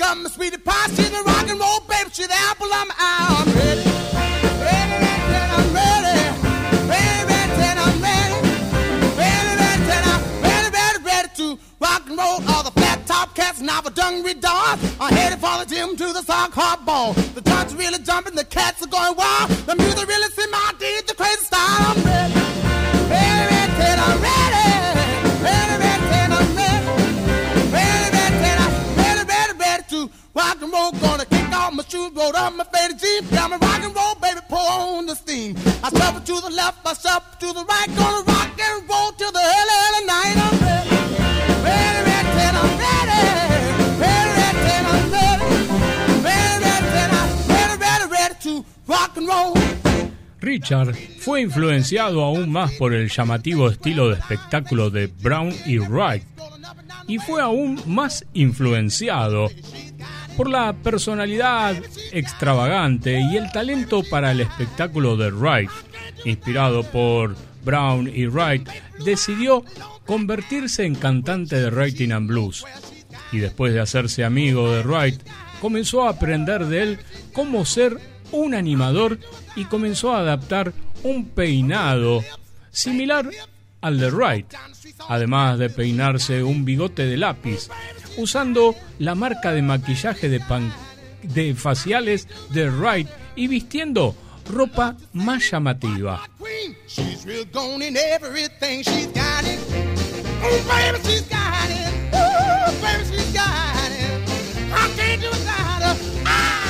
Come, 0.00 0.26
sweetie 0.28 0.56
pie. 0.56 0.88
She's 0.96 1.12
a 1.12 1.22
rock 1.22 1.46
and 1.48 1.60
roll 1.60 1.80
baby. 1.80 2.10
She's 2.12 2.26
the 2.26 2.40
apple 2.48 2.72
of 2.72 2.88
my 2.88 2.94
eye. 2.96 3.26
I'm 3.36 3.48
ready. 3.60 3.84
Ready, 4.64 4.96
ready, 5.04 5.36
I'm 5.56 5.68
ready. 5.76 6.16
Ready, 6.92 7.22
ready, 7.30 7.80
I'm 7.84 7.96
ready. 8.08 8.38
Ready, 9.20 9.52
ready, 9.60 9.92
I'm 10.12 10.22
ready, 11.04 11.28
to 11.36 11.58
rock 11.80 12.02
and 12.08 12.16
roll. 12.16 12.38
All 12.50 12.62
the 12.62 12.72
flat 12.78 13.06
top 13.06 13.34
cats 13.34 13.60
and 13.60 13.68
our 13.68 13.90
dungaree 13.90 14.40
dogs 14.40 14.80
are 15.00 15.12
headed 15.18 15.38
for 15.38 15.54
the 15.60 15.66
gym 15.68 15.96
to 15.96 16.06
the 16.16 16.22
sock 16.22 16.52
hop 16.54 16.86
ball. 16.86 17.12
The 17.36 17.42
joints 17.42 17.74
really 17.74 17.98
jumping, 17.98 18.34
the 18.34 18.44
cats 18.44 18.82
are 18.82 18.88
going 18.88 19.14
wild. 19.16 19.50
The 19.68 19.76
music 19.76 20.08
really 20.08 20.30
see 20.32 20.48
my 20.50 20.72
deed, 20.78 21.08
the 21.08 21.14
crazy 21.14 21.44
style. 21.44 21.92
I'm 21.92 22.02
ready. 22.04 22.39
Richard 50.40 50.96
fue 51.20 51.42
influenciado 51.42 52.24
aún 52.24 52.50
más 52.50 52.72
por 52.72 52.94
el 52.94 53.10
llamativo 53.10 53.68
estilo 53.68 54.08
de 54.08 54.14
espectáculo 54.14 54.90
de 54.90 55.06
Brown 55.06 55.54
y 55.66 55.78
Wright 55.78 56.24
y 57.06 57.18
fue 57.18 57.42
aún 57.42 57.80
más 57.86 58.24
influenciado 58.32 59.48
por 60.36 60.48
la 60.48 60.72
personalidad 60.72 61.76
extravagante 62.12 63.20
y 63.20 63.36
el 63.36 63.50
talento 63.52 64.02
para 64.08 64.32
el 64.32 64.40
espectáculo 64.40 65.16
de 65.16 65.30
Wright. 65.30 65.70
Inspirado 66.24 66.82
por 66.82 67.36
Brown 67.64 68.10
y 68.12 68.26
Wright, 68.26 68.68
decidió 69.04 69.64
convertirse 70.06 70.84
en 70.84 70.94
cantante 70.94 71.56
de 71.56 71.70
Writing 71.70 72.12
and 72.12 72.28
Blues. 72.28 72.64
Y 73.32 73.38
después 73.38 73.72
de 73.72 73.80
hacerse 73.80 74.24
amigo 74.24 74.72
de 74.72 74.82
Wright, 74.82 75.20
comenzó 75.60 76.04
a 76.04 76.10
aprender 76.10 76.66
de 76.66 76.82
él 76.82 76.98
cómo 77.32 77.64
ser 77.64 77.98
un 78.32 78.54
animador 78.54 79.18
y 79.56 79.64
comenzó 79.64 80.14
a 80.14 80.20
adaptar 80.20 80.72
un 81.02 81.26
peinado 81.26 82.24
similar 82.70 83.30
al 83.80 83.98
de 83.98 84.10
Wright, 84.10 84.46
además 85.08 85.58
de 85.58 85.70
peinarse 85.70 86.42
un 86.42 86.64
bigote 86.64 87.06
de 87.06 87.16
lápiz, 87.16 87.68
usando 88.20 88.74
la 88.98 89.14
marca 89.14 89.52
de 89.52 89.62
maquillaje 89.62 90.28
de, 90.28 90.40
pan 90.40 90.72
de 91.22 91.54
faciales 91.54 92.28
de 92.50 92.70
Wright 92.70 93.08
y 93.36 93.48
vistiendo 93.48 94.14
ropa 94.48 94.96
más 95.12 95.50
llamativa. 95.50 96.22
Oh. 96.40 96.56
Oh. 102.12 102.36
Ah! 106.24 106.60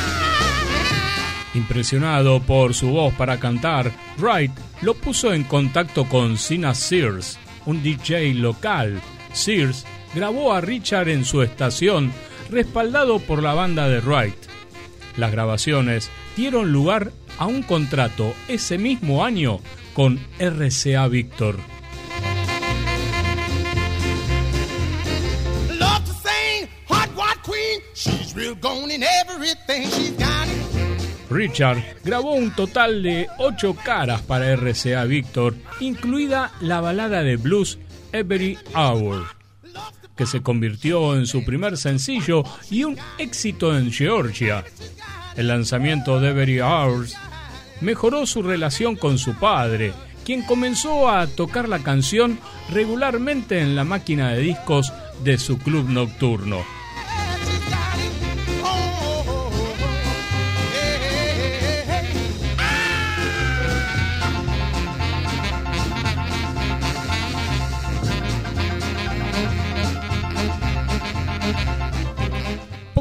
Impresionado 1.55 2.41
por 2.43 2.75
su 2.75 2.91
voz 2.91 3.15
para 3.15 3.39
cantar, 3.41 3.93
Wright 4.19 4.53
lo 4.83 4.95
puso 4.95 5.33
en 5.33 5.45
contacto 5.45 6.09
con 6.09 6.39
Sina 6.39 6.75
Sears, 6.75 7.39
un 7.67 7.83
DJ 7.83 8.35
local. 8.35 9.01
Sears 9.33 9.85
grabó 10.15 10.53
a 10.53 10.61
Richard 10.61 11.09
en 11.09 11.25
su 11.25 11.43
estación, 11.43 12.13
respaldado 12.51 13.19
por 13.21 13.43
la 13.43 13.55
banda 13.55 13.89
de 13.89 14.01
Wright. 14.01 14.37
Las 15.17 15.33
grabaciones 15.33 16.11
dieron 16.37 16.73
lugar 16.73 17.13
a 17.39 17.47
un 17.47 17.63
contrato 17.63 18.35
ese 18.49 18.79
mismo 18.79 19.25
año 19.25 19.61
con 19.95 20.19
RCA 20.39 21.09
Victor. 21.09 21.59
Richard 31.31 31.79
grabó 32.05 32.35
un 32.35 32.51
total 32.55 33.03
de 33.03 33.29
ocho 33.39 33.75
caras 33.75 34.21
para 34.23 34.53
RCA 34.57 35.05
Victor, 35.05 35.55
incluida 35.79 36.53
la 36.61 36.81
balada 36.81 37.23
de 37.23 37.37
blues 37.37 37.79
Every 38.13 38.59
Hour, 38.75 39.27
que 40.21 40.27
se 40.27 40.43
convirtió 40.43 41.17
en 41.17 41.25
su 41.27 41.47
primer 41.47 41.79
sencillo 41.79 42.45
y 42.71 42.85
un 42.85 42.99
éxito 43.17 43.75
en 43.75 43.91
Georgia. 43.91 44.63
El 45.35 45.49
lanzamiento 45.49 46.21
de 46.21 46.29
Every 46.29 46.61
Hours 46.61 47.17
mejoró 47.81 48.27
su 48.27 48.43
relación 48.43 48.97
con 48.97 49.17
su 49.17 49.33
padre, 49.37 49.95
quien 50.23 50.43
comenzó 50.43 51.09
a 51.09 51.27
tocar 51.27 51.71
la 51.71 51.79
canción 51.79 52.39
regularmente 52.71 53.63
en 53.63 53.75
la 53.75 53.85
máquina 53.85 54.33
de 54.33 54.43
discos 54.43 54.93
de 55.25 55.39
su 55.39 55.57
club 55.57 55.89
nocturno. 55.89 56.67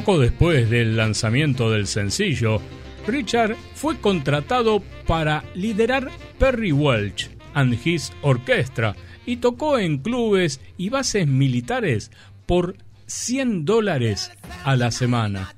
Poco 0.09 0.21
después 0.21 0.71
del 0.71 0.97
lanzamiento 0.97 1.69
del 1.69 1.85
sencillo, 1.85 2.59
Richard 3.05 3.55
fue 3.75 3.99
contratado 3.99 4.81
para 5.05 5.43
liderar 5.53 6.09
Perry 6.39 6.71
Welch 6.71 7.29
and 7.53 7.77
His 7.85 8.11
Orchestra 8.23 8.95
y 9.27 9.37
tocó 9.37 9.77
en 9.77 9.99
clubes 9.99 10.61
y 10.77 10.89
bases 10.89 11.27
militares 11.27 12.09
por 12.47 12.75
100 13.05 13.65
dólares 13.65 14.31
a 14.63 14.75
la 14.75 14.89
semana. 14.89 15.53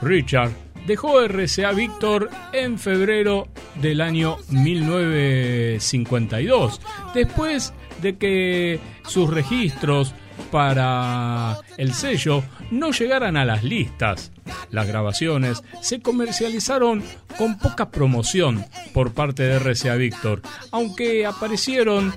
Richard 0.00 0.67
dejó 0.88 1.20
RCA 1.20 1.70
Victor 1.72 2.30
en 2.52 2.78
febrero 2.78 3.48
del 3.76 4.00
año 4.00 4.38
1952, 4.48 6.80
después 7.14 7.74
de 8.00 8.16
que 8.16 8.80
sus 9.06 9.28
registros 9.28 10.14
para 10.50 11.58
el 11.76 11.92
sello 11.92 12.42
no 12.70 12.92
llegaran 12.92 13.36
a 13.36 13.44
las 13.44 13.64
listas. 13.64 14.32
Las 14.70 14.88
grabaciones 14.88 15.62
se 15.82 16.00
comercializaron 16.00 17.04
con 17.36 17.58
poca 17.58 17.90
promoción 17.90 18.64
por 18.94 19.12
parte 19.12 19.42
de 19.42 19.58
RCA 19.58 19.96
Victor, 19.96 20.40
aunque 20.70 21.26
aparecieron 21.26 22.14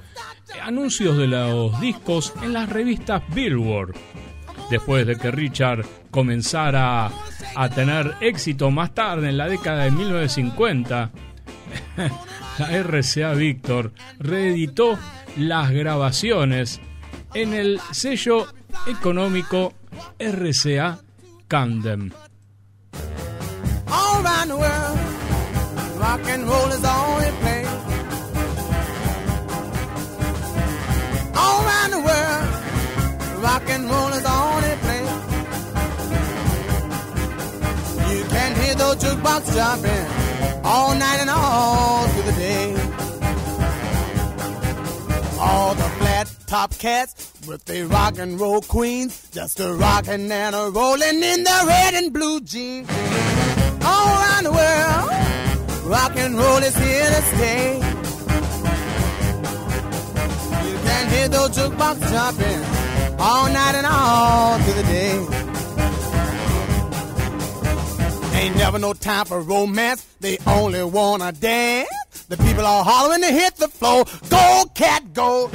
anuncios 0.64 1.18
de 1.18 1.28
los 1.28 1.78
discos 1.82 2.32
en 2.42 2.54
las 2.54 2.70
revistas 2.70 3.22
Billboard. 3.36 3.96
Después 4.72 5.06
de 5.06 5.18
que 5.18 5.32
Richard 5.32 5.86
comenzara 6.10 7.12
a 7.56 7.70
tener 7.70 8.16
éxito 8.22 8.72
más 8.72 8.94
tarde 8.94 9.28
en 9.28 9.38
la 9.38 9.50
década 9.50 9.84
de 9.84 9.92
1950, 9.92 11.12
la 12.58 12.72
RCA 12.82 13.34
Victor 13.34 13.92
reeditó 14.18 14.98
las 15.36 15.72
grabaciones 15.72 16.80
en 17.34 17.54
el 17.54 17.82
sello 17.92 18.48
económico 18.88 19.74
RCA 20.18 21.00
Camden. 21.50 22.14
Rock 26.02 26.28
and 26.30 26.48
roll 26.48 26.72
is. 26.72 26.84
All 26.84 27.22
around 31.64 31.92
the 31.92 32.00
world, 32.00 33.44
rock 33.44 33.70
and 33.70 33.91
jumping 39.40 40.06
all 40.64 40.94
night 40.96 41.20
and 41.22 41.30
all 41.30 42.08
through 42.10 42.24
the 42.24 42.34
day. 42.34 42.74
All 45.40 45.74
the 45.74 45.90
flat 46.00 46.36
top 46.48 46.78
cats 46.78 47.32
with 47.48 47.64
their 47.66 47.88
rock 47.88 48.18
and 48.20 48.40
roll 48.40 48.62
queens, 48.62 49.30
just 49.32 49.60
a 49.60 49.74
rockin' 49.74 50.32
and 50.32 50.56
a 50.56 50.70
rollin' 50.70 51.24
in 51.24 51.44
their 51.44 51.66
red 51.66 51.94
and 51.94 52.14
blue 52.14 52.42
jeans. 52.42 52.90
All 53.84 54.08
around 54.20 54.44
the 54.44 54.52
world, 54.52 55.86
rock 55.86 56.14
and 56.18 56.38
roll 56.38 56.58
is 56.58 56.76
here 56.76 57.10
to 57.16 57.22
stay. 57.34 57.76
You 60.68 60.78
can 60.88 61.10
hear 61.14 61.28
those 61.30 61.52
jukebox 61.58 61.96
jumping 62.12 62.62
all 63.20 63.46
night 63.50 63.76
and 63.76 63.88
all 63.88 64.60
through 64.60 64.74
the 64.74 64.84
day. 64.84 65.41
Ain't 68.42 68.56
never 68.56 68.80
no 68.80 68.94
time 68.94 69.26
for 69.26 69.40
romance, 69.40 70.04
they 70.20 70.40
only 70.48 70.84
wanna 70.84 71.32
dance. 71.32 71.90
The 72.28 72.38
people 72.38 72.66
are 72.66 72.84
hollering 72.84 73.22
to 73.22 73.32
hit 73.32 73.56
the 73.58 73.68
floor. 73.68 74.04
Go, 74.30 74.66
cat, 74.74 75.14
go. 75.14 75.52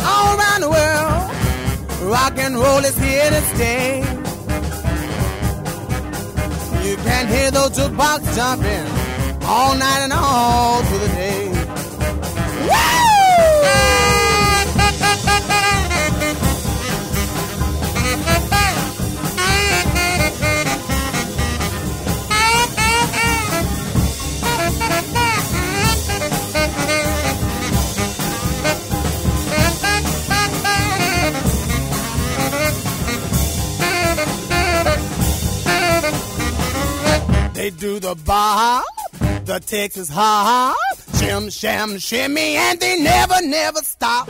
All 0.00 0.38
around 0.38 0.60
the 0.60 0.68
world, 0.68 2.12
rock 2.12 2.34
and 2.36 2.54
roll 2.54 2.84
is 2.84 2.98
here 2.98 3.30
to 3.30 3.40
stay. 3.54 4.00
You 6.86 6.96
can 6.96 7.28
hear 7.28 7.50
those 7.50 7.70
jukebox 7.70 8.36
jumping 8.36 8.86
all 9.46 9.74
night 9.74 10.00
and 10.02 10.12
all 10.12 10.82
through 10.82 10.98
the 10.98 11.08
day. 11.08 11.55
The 39.46 39.60
Texas 39.60 40.08
hop, 40.08 40.76
shim, 41.18 41.52
sham, 41.56 41.98
shimmy, 41.98 42.56
and 42.56 42.80
they 42.80 43.00
never, 43.00 43.40
never 43.42 43.78
stop. 43.78 44.28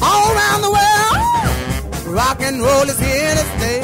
All 0.00 0.32
around 0.34 0.62
the 0.62 0.70
world, 0.70 2.06
rock 2.06 2.40
and 2.40 2.62
roll 2.62 2.84
is 2.84 2.98
here 2.98 3.34
to 3.34 3.44
stay. 3.58 3.80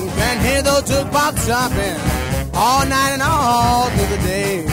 You 0.00 0.10
can 0.10 0.44
hear 0.44 0.62
those 0.62 0.82
jukebox 0.82 1.46
jumping 1.46 2.54
all 2.54 2.84
night 2.86 3.12
and 3.12 3.22
all 3.22 3.88
through 3.90 4.16
the 4.16 4.22
day. 4.24 4.64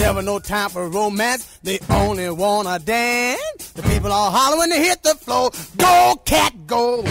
Never 0.00 0.22
no 0.22 0.40
time 0.40 0.70
for 0.70 0.88
romance, 0.88 1.58
they 1.62 1.78
only 1.88 2.28
wanna 2.30 2.80
dance. 2.80 3.72
The 3.74 3.82
people 3.82 4.10
all 4.10 4.32
holler 4.32 4.66
to 4.66 4.74
hit 4.74 5.04
the 5.04 5.14
floor, 5.14 5.50
go 5.76 6.20
cat 6.24 6.66
go. 6.66 7.04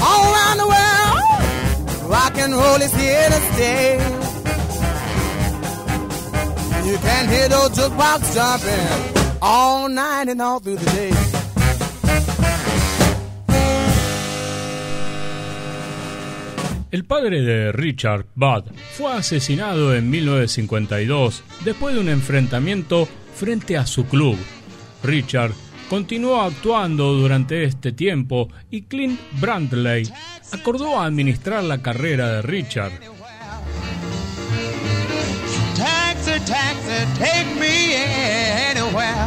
All 0.00 0.32
around 0.32 0.58
the 0.58 0.68
world, 0.68 1.07
rock 2.08 2.38
and 2.38 2.54
roll 2.54 2.80
is 2.80 2.94
here 2.94 3.28
to 3.28 3.40
stay. 3.52 3.98
You 6.88 6.96
can 6.98 7.28
hear 7.28 7.48
those 7.48 7.70
jukebox 7.76 8.34
jumping 8.34 9.38
all 9.42 9.88
night 9.88 10.28
and 10.28 10.40
all 10.40 10.60
through 10.60 10.76
the 10.76 10.90
day. 10.90 11.12
El 16.90 17.04
padre 17.04 17.42
de 17.42 17.70
Richard, 17.70 18.24
Bud, 18.34 18.64
fue 18.96 19.12
asesinado 19.12 19.94
en 19.94 20.08
1952 20.08 21.42
después 21.62 21.94
de 21.94 22.00
un 22.00 22.08
enfrentamiento 22.08 23.06
frente 23.34 23.76
a 23.76 23.86
su 23.86 24.06
club. 24.06 24.36
Richard 25.02 25.52
continuó 25.88 26.40
actuando 26.40 27.14
durante 27.14 27.64
este 27.64 27.92
tiempo 27.92 28.48
y 28.70 28.82
Clint 28.82 29.20
Brantley 29.40 30.10
acordó 30.52 31.00
administrar 31.00 31.64
la 31.64 31.82
carrera 31.82 32.28
de 32.34 32.42
Richard. 32.42 32.92
Taxi, 35.76 36.40
taxi, 36.40 37.18
take 37.18 37.54
me 37.58 37.96
anywhere. 38.70 39.26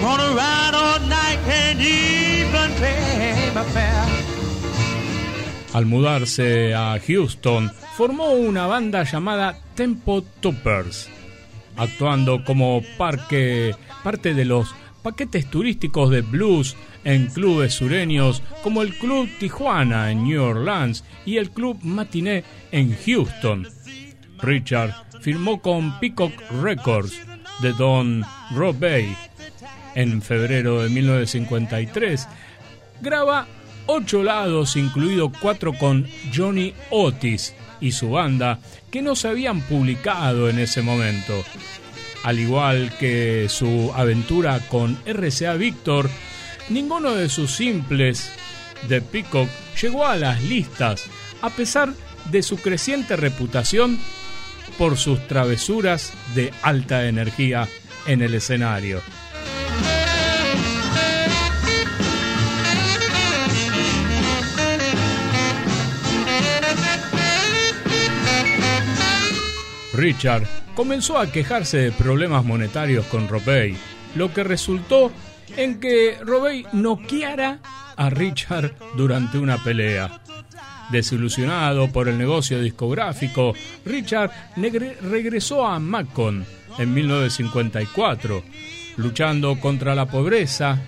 Gonna 0.00 0.30
ride 0.34 0.74
all 0.74 1.00
night 1.08 1.38
and 1.48 1.80
even 1.80 2.70
pay 2.80 3.50
my 3.54 3.62
fare. 3.72 4.32
Al 5.74 5.86
mudarse 5.86 6.74
a 6.74 6.98
Houston, 7.06 7.70
formó 7.96 8.32
una 8.32 8.66
banda 8.66 9.04
llamada 9.04 9.58
Tempo 9.74 10.22
Toppers, 10.40 11.08
actuando 11.76 12.44
como 12.44 12.82
parte 12.96 13.74
de 14.34 14.44
los 14.44 14.74
paquetes 15.02 15.50
turísticos 15.50 16.10
de 16.10 16.22
blues 16.22 16.76
en 17.04 17.26
clubes 17.26 17.74
sureños 17.74 18.42
como 18.62 18.82
el 18.82 18.96
Club 18.96 19.28
Tijuana 19.38 20.10
en 20.10 20.24
New 20.24 20.42
Orleans 20.42 21.04
y 21.26 21.38
el 21.38 21.50
Club 21.50 21.78
Matiné 21.82 22.44
en 22.70 22.96
Houston. 23.04 23.68
Richard 24.40 24.94
firmó 25.20 25.60
con 25.60 25.98
Peacock 26.00 26.32
Records 26.62 27.20
de 27.60 27.72
Don 27.72 28.24
Rob 28.54 28.78
Bay. 28.78 29.16
En 29.94 30.22
febrero 30.22 30.82
de 30.82 30.88
1953 30.88 32.28
graba 33.00 33.46
ocho 33.86 34.22
lados, 34.22 34.76
incluido 34.76 35.30
cuatro 35.40 35.72
con 35.74 36.06
Johnny 36.34 36.72
Otis 36.90 37.54
y 37.82 37.92
su 37.92 38.10
banda, 38.10 38.60
que 38.90 39.02
no 39.02 39.14
se 39.14 39.28
habían 39.28 39.60
publicado 39.60 40.48
en 40.48 40.58
ese 40.58 40.80
momento. 40.80 41.44
Al 42.22 42.38
igual 42.38 42.96
que 42.98 43.48
su 43.50 43.92
aventura 43.94 44.60
con 44.68 44.96
RCA 45.04 45.54
Victor, 45.54 46.08
ninguno 46.70 47.10
de 47.10 47.28
sus 47.28 47.50
simples 47.50 48.30
de 48.88 49.02
Peacock 49.02 49.48
llegó 49.80 50.06
a 50.06 50.16
las 50.16 50.42
listas, 50.42 51.04
a 51.42 51.50
pesar 51.50 51.92
de 52.30 52.42
su 52.42 52.56
creciente 52.56 53.16
reputación 53.16 53.98
por 54.78 54.96
sus 54.96 55.26
travesuras 55.26 56.12
de 56.34 56.52
alta 56.62 57.08
energía 57.08 57.68
en 58.06 58.22
el 58.22 58.34
escenario. 58.34 59.02
Richard 70.02 70.48
comenzó 70.74 71.16
a 71.16 71.30
quejarse 71.30 71.78
de 71.78 71.92
problemas 71.92 72.44
monetarios 72.44 73.06
con 73.06 73.28
Robey, 73.28 73.76
lo 74.16 74.34
que 74.34 74.42
resultó 74.42 75.12
en 75.56 75.78
que 75.78 76.16
Robey 76.20 76.66
noqueara 76.72 77.60
a 77.94 78.10
Richard 78.10 78.74
durante 78.96 79.38
una 79.38 79.62
pelea. 79.62 80.20
Desilusionado 80.90 81.92
por 81.92 82.08
el 82.08 82.18
negocio 82.18 82.60
discográfico, 82.60 83.54
Richard 83.84 84.32
regresó 85.02 85.64
a 85.64 85.78
Macon 85.78 86.44
en 86.78 86.94
1954, 86.94 88.42
luchando 88.96 89.60
contra 89.60 89.94
la 89.94 90.06
pobreza. 90.06 90.80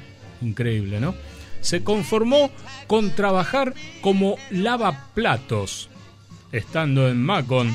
Increíble, 0.43 0.99
¿no? 0.99 1.15
Se 1.61 1.85
conformó 1.85 2.51
con 2.89 3.15
trabajar 3.15 3.75
como 4.01 4.35
lavaplatos. 4.51 5.89
Estando 6.51 7.09
en 7.09 7.23
Macon, 7.23 7.75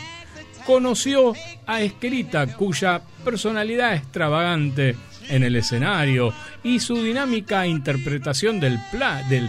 conoció 0.69 1.34
a 1.65 1.82
Esquerita, 1.82 2.45
cuya 2.55 3.01
personalidad 3.25 3.95
extravagante 3.95 4.95
en 5.27 5.41
el 5.41 5.55
escenario 5.55 6.32
y 6.62 6.79
su 6.79 7.01
dinámica 7.01 7.65
interpretación 7.65 8.60
del, 8.60 8.79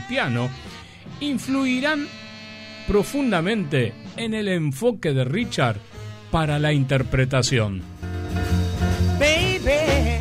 piano 0.09 0.49
influirán 1.21 2.09
profundamente 2.89 3.93
en 4.17 4.33
el 4.33 4.49
enfoque 4.49 5.13
de 5.13 5.27
Richard 5.27 5.77
para 6.31 6.59
la 6.59 6.73
interpretación. 6.73 7.83
Baby, 9.19 10.21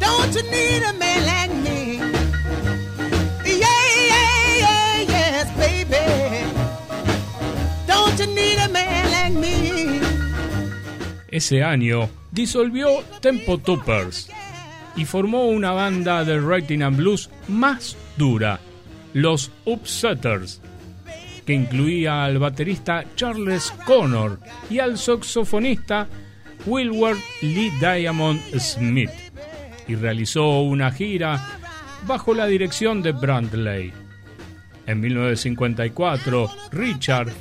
don't 0.00 0.34
Ese 11.34 11.64
año 11.64 12.08
disolvió 12.30 13.02
Tempo 13.20 13.58
Toppers 13.58 14.30
y 14.94 15.04
formó 15.04 15.48
una 15.48 15.72
banda 15.72 16.22
de 16.22 16.38
writing 16.38 16.80
and 16.82 16.96
blues 16.96 17.28
más 17.48 17.96
dura, 18.16 18.60
los 19.14 19.50
Upsetters, 19.64 20.60
que 21.44 21.52
incluía 21.52 22.24
al 22.24 22.38
baterista 22.38 23.04
Charles 23.16 23.72
Connor 23.84 24.38
y 24.70 24.78
al 24.78 24.96
saxofonista 24.96 26.06
Wilward 26.66 27.18
Lee 27.42 27.72
Diamond 27.80 28.40
Smith, 28.56 29.10
y 29.88 29.96
realizó 29.96 30.60
una 30.60 30.92
gira 30.92 31.44
bajo 32.06 32.32
la 32.32 32.46
dirección 32.46 33.02
de 33.02 33.10
Brantley. 33.10 33.92
En 34.86 35.00
1954, 35.00 36.48
Richard 36.70 37.32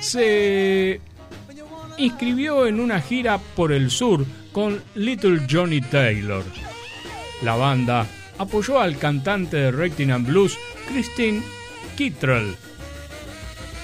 se 0.00 1.00
inscribió 2.04 2.66
en 2.66 2.80
una 2.80 3.00
gira 3.00 3.38
por 3.38 3.72
el 3.72 3.90
sur 3.90 4.26
con 4.50 4.82
Little 4.94 5.46
Johnny 5.48 5.80
Taylor. 5.80 6.44
La 7.42 7.54
banda 7.54 8.06
apoyó 8.38 8.80
al 8.80 8.98
cantante 8.98 9.56
de 9.56 9.70
Rating 9.70 10.10
and 10.10 10.26
Blues, 10.26 10.58
Christine 10.88 11.42
Kittrell, 11.96 12.56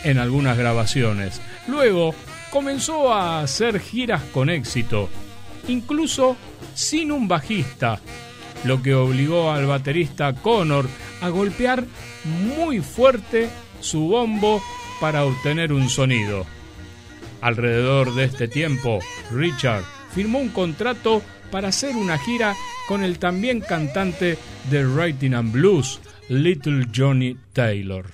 en 0.04 0.18
algunas 0.18 0.58
grabaciones. 0.58 1.40
Luego 1.68 2.14
comenzó 2.50 3.12
a 3.12 3.40
hacer 3.40 3.78
giras 3.78 4.22
con 4.32 4.50
éxito, 4.50 5.08
incluso 5.68 6.36
sin 6.74 7.12
un 7.12 7.28
bajista, 7.28 8.00
lo 8.64 8.82
que 8.82 8.94
obligó 8.94 9.52
al 9.52 9.66
baterista 9.66 10.34
Connor 10.34 10.88
a 11.20 11.28
golpear 11.28 11.84
muy 12.24 12.80
fuerte 12.80 13.48
su 13.80 14.08
bombo 14.08 14.60
para 15.00 15.24
obtener 15.24 15.72
un 15.72 15.88
sonido. 15.88 16.57
Alrededor 17.40 18.14
de 18.14 18.24
este 18.24 18.48
tiempo, 18.48 18.98
Richard 19.32 19.84
firmó 20.14 20.38
un 20.38 20.48
contrato 20.48 21.22
para 21.50 21.68
hacer 21.68 21.96
una 21.96 22.18
gira 22.18 22.54
con 22.88 23.02
el 23.02 23.18
también 23.18 23.60
cantante 23.60 24.38
de 24.70 24.86
Writing 24.86 25.34
and 25.34 25.52
Blues, 25.52 26.00
Little 26.28 26.86
Johnny 26.94 27.36
Taylor. 27.52 28.06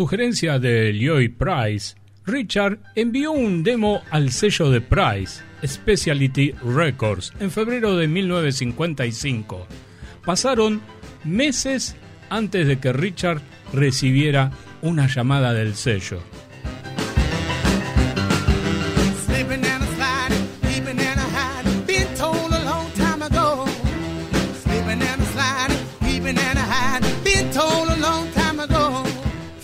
Sugerencia 0.00 0.58
de 0.58 0.94
Lloyd 0.94 1.32
Price, 1.36 1.94
Richard 2.24 2.78
envió 2.94 3.32
un 3.32 3.62
demo 3.62 4.00
al 4.10 4.32
sello 4.32 4.70
de 4.70 4.80
Price, 4.80 5.42
Specialty 5.62 6.52
Records, 6.64 7.34
en 7.38 7.50
febrero 7.50 7.98
de 7.98 8.08
1955. 8.08 9.66
Pasaron 10.24 10.80
meses 11.22 11.96
antes 12.30 12.66
de 12.66 12.78
que 12.78 12.94
Richard 12.94 13.42
recibiera 13.74 14.52
una 14.80 15.06
llamada 15.06 15.52
del 15.52 15.74
sello. 15.74 16.22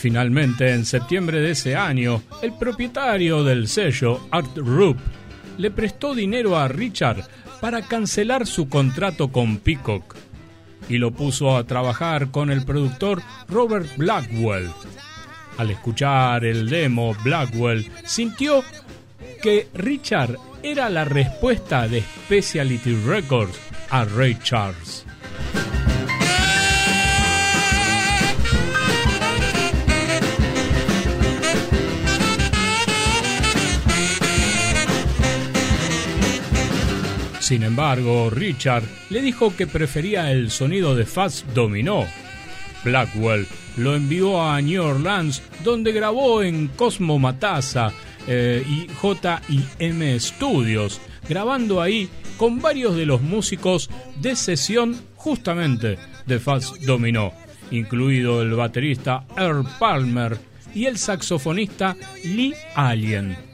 Finalmente, 0.07 0.73
en 0.73 0.85
septiembre 0.85 1.41
de 1.41 1.51
ese 1.51 1.75
año, 1.75 2.23
el 2.41 2.53
propietario 2.53 3.43
del 3.43 3.67
sello, 3.67 4.21
Art 4.31 4.57
Rupp, 4.57 4.97
le 5.59 5.73
prestó 5.73 6.15
dinero 6.15 6.57
a 6.57 6.69
Richard 6.69 7.27
para 7.61 7.83
cancelar 7.83 8.47
su 8.47 8.69
contrato 8.69 9.33
con 9.33 9.57
Peacock 9.57 10.15
y 10.89 10.99
lo 10.99 11.11
puso 11.11 11.57
a 11.57 11.65
trabajar 11.65 12.31
con 12.31 12.53
el 12.53 12.65
productor 12.65 13.21
Robert 13.49 13.97
Blackwell. 13.97 14.71
Al 15.59 15.71
escuchar 15.73 16.45
el 16.45 16.71
demo, 16.71 17.17
Blackwell 17.25 17.91
sintió 18.05 18.63
que 19.43 19.67
Richard 19.75 20.37
era 20.63 20.89
la 20.89 21.05
respuesta 21.05 21.89
de 21.89 22.01
Specialty 22.27 22.95
Records 23.05 23.59
a 23.91 24.05
Ray 24.05 24.39
Charles. 24.41 25.06
Sin 37.47 37.63
embargo, 37.63 38.29
Richard 38.29 38.83
le 39.09 39.23
dijo 39.23 39.55
que 39.55 39.69
prefería 39.69 40.33
el 40.33 40.51
sonido 40.51 40.97
de 40.97 41.07
Fats 41.07 41.45
Dominó. 41.55 42.05
Blackwell 42.83 43.47
lo 43.77 43.95
envió 43.95 44.43
a 44.43 44.61
New 44.61 44.83
Orleans, 44.83 45.45
donde 45.63 45.93
grabó 45.93 46.43
en 46.43 46.67
Cosmo 46.67 47.21
Matassa 47.21 47.93
eh, 48.27 48.65
y 48.69 48.89
J&M 48.93 50.19
Studios, 50.19 51.01
grabando 51.29 51.81
ahí 51.81 52.09
con 52.37 52.61
varios 52.61 52.97
de 52.97 53.07
los 53.07 53.23
músicos 53.23 53.91
de 54.21 54.35
sesión 54.35 54.97
justamente 55.15 55.99
de 56.27 56.41
Fats 56.41 56.75
Dominó, 56.85 57.33
incluido 57.71 58.43
el 58.43 58.55
baterista 58.55 59.25
Earl 59.37 59.65
Palmer 59.79 60.37
y 60.75 60.87
el 60.87 60.99
saxofonista 60.99 61.97
Lee 62.25 62.55
Allen. 62.75 63.46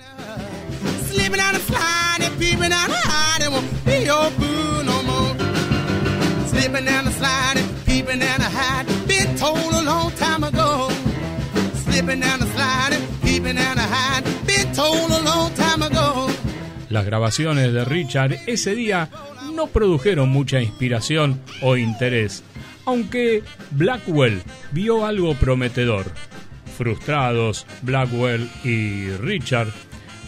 Las 16.88 17.06
grabaciones 17.06 17.72
de 17.72 17.84
Richard 17.84 18.36
ese 18.46 18.74
día 18.74 19.08
no 19.54 19.68
produjeron 19.68 20.28
mucha 20.28 20.60
inspiración 20.60 21.40
o 21.62 21.76
interés, 21.76 22.42
aunque 22.84 23.42
Blackwell 23.70 24.42
vio 24.72 25.06
algo 25.06 25.34
prometedor. 25.34 26.12
Frustrados, 26.76 27.66
Blackwell 27.82 28.50
y 28.64 29.10
Richard 29.10 29.68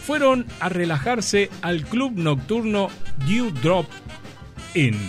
fueron 0.05 0.45
a 0.59 0.69
relajarse 0.69 1.49
al 1.61 1.83
club 1.83 2.13
nocturno 2.15 2.89
Dew 3.27 3.49
Drop 3.51 3.87
Inn, 4.75 4.99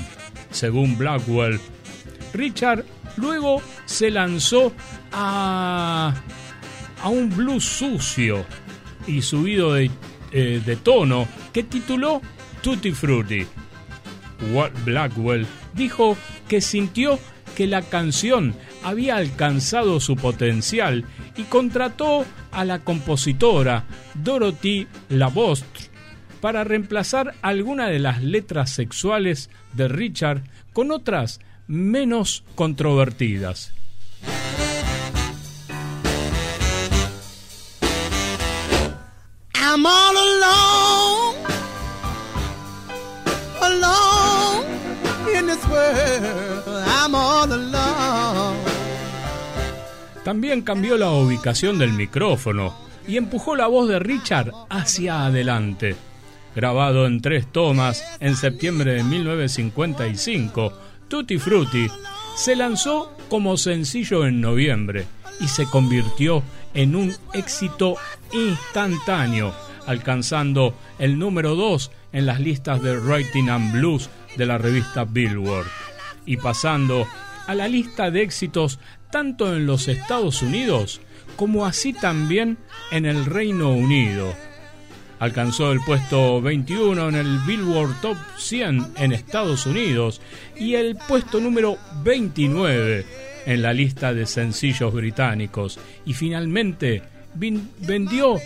según 0.51 0.97
Blackwell. 0.97 1.61
Richard 2.33 2.85
luego 3.17 3.61
se 3.85 4.11
lanzó 4.11 4.73
a, 5.13 6.15
a 7.03 7.09
un 7.09 7.35
blues 7.35 7.65
sucio 7.65 8.47
y 9.07 9.21
subido 9.21 9.75
de, 9.75 9.91
eh, 10.33 10.63
de 10.65 10.77
tono 10.77 11.29
que 11.53 11.63
tituló 11.63 12.23
Tutti 12.63 12.93
Frutti. 12.93 13.47
Blackwell 14.85 15.47
dijo 15.75 16.17
que 16.49 16.61
sintió 16.61 17.19
que 17.55 17.67
la 17.67 17.83
canción 17.83 18.55
había 18.87 19.16
alcanzado 19.16 19.99
su 19.99 20.14
potencial 20.14 21.05
y 21.37 21.43
contrató 21.43 22.24
a 22.53 22.64
la 22.64 22.78
compositora 22.78 23.82
Dorothy 24.14 24.87
Labostre 25.09 25.91
para 26.41 26.62
reemplazar 26.62 27.34
alguna 27.43 27.89
de 27.89 27.99
las 27.99 28.22
letras 28.22 28.70
sexuales 28.70 29.51
de 29.72 29.89
Richard 29.89 30.45
con 30.72 30.93
otras 30.93 31.41
menos 31.66 32.45
controvertidas. 32.55 33.72
I'm 39.57 39.84
all 39.84 40.16
alone, 40.16 41.34
alone 43.62 44.66
in 45.37 45.47
this 45.49 45.66
world. 45.66 46.62
I'm 46.87 47.14
all 47.16 47.53
alone. 47.53 48.66
También 50.27 50.62
cambió 50.62 50.99
la 50.99 51.12
ubicación 51.12 51.79
del 51.79 51.93
micrófono 51.93 52.74
y 53.07 53.16
empujó 53.16 53.55
la 53.55 53.68
voz 53.68 53.89
de 53.89 54.01
Richard 54.01 54.51
hacia 54.68 55.24
adelante. 55.24 55.95
Grabado 56.57 57.07
en 57.07 57.20
tres 57.20 57.47
tomas 57.47 58.03
en 58.18 58.35
septiembre 58.35 58.95
de 58.95 59.05
1955, 59.05 60.72
Tutti 61.07 61.39
Frutti 61.39 61.87
se 62.35 62.57
lanzó 62.57 63.16
como 63.29 63.57
sencillo 63.57 64.27
en 64.27 64.41
noviembre 64.41 65.07
y 65.39 65.47
se 65.47 65.64
convirtió 65.66 66.43
en 66.74 66.97
un 66.97 67.14
éxito 67.33 67.95
instantáneo, 68.33 69.55
alcanzando 69.87 70.74
el 70.99 71.20
número 71.20 71.55
2 71.55 71.93
en 72.14 72.27
las 72.27 72.41
listas 72.41 72.83
de 72.83 72.99
Writing 72.99 73.49
and 73.49 73.72
Blues 73.74 74.11
de 74.37 74.45
la 74.45 74.59
revista 74.59 75.05
Billboard 75.05 75.68
y 76.27 76.37
pasando 76.37 77.07
a 77.47 77.55
la 77.55 77.68
lista 77.68 78.11
de 78.11 78.22
éxitos 78.22 78.81
tanto 79.11 79.55
en 79.55 79.67
los 79.67 79.89
Estados 79.89 80.43
Unidos 80.43 81.01
como 81.37 81.67
así 81.67 81.93
también 81.93 82.59
en 82.91 83.05
el 83.07 83.25
Reino 83.25 83.73
Unido. 83.73 84.35
Alcanzó 85.19 85.73
el 85.73 85.81
puesto 85.81 86.43
21 86.43 87.09
en 87.09 87.15
el 87.15 87.39
Billboard 87.47 88.01
Top 88.03 88.17
100 88.37 88.95
en 88.97 89.13
Estados 89.13 89.65
Unidos 89.67 90.21
y 90.57 90.75
el 90.75 90.97
puesto 91.09 91.41
número 91.41 91.79
29 92.03 93.07
en 93.47 93.63
la 93.63 93.73
lista 93.73 94.13
de 94.13 94.27
sencillos 94.27 94.93
británicos 94.93 95.79
y 96.05 96.13
finalmente 96.13 97.03
vendió 97.35 98.37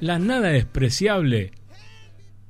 la 0.00 0.18
nada 0.18 0.48
despreciable 0.50 1.52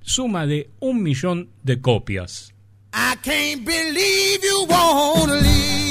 suma 0.02 0.46
de 0.46 0.70
un 0.80 1.02
millón 1.02 1.50
de 1.62 1.80
copias. 1.80 2.52
I 2.92 3.16
can't 3.22 3.64
believe 3.64 4.42
you 4.42 4.66
wanna 4.68 5.34
leave 5.40 5.87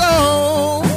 go. 0.00 0.89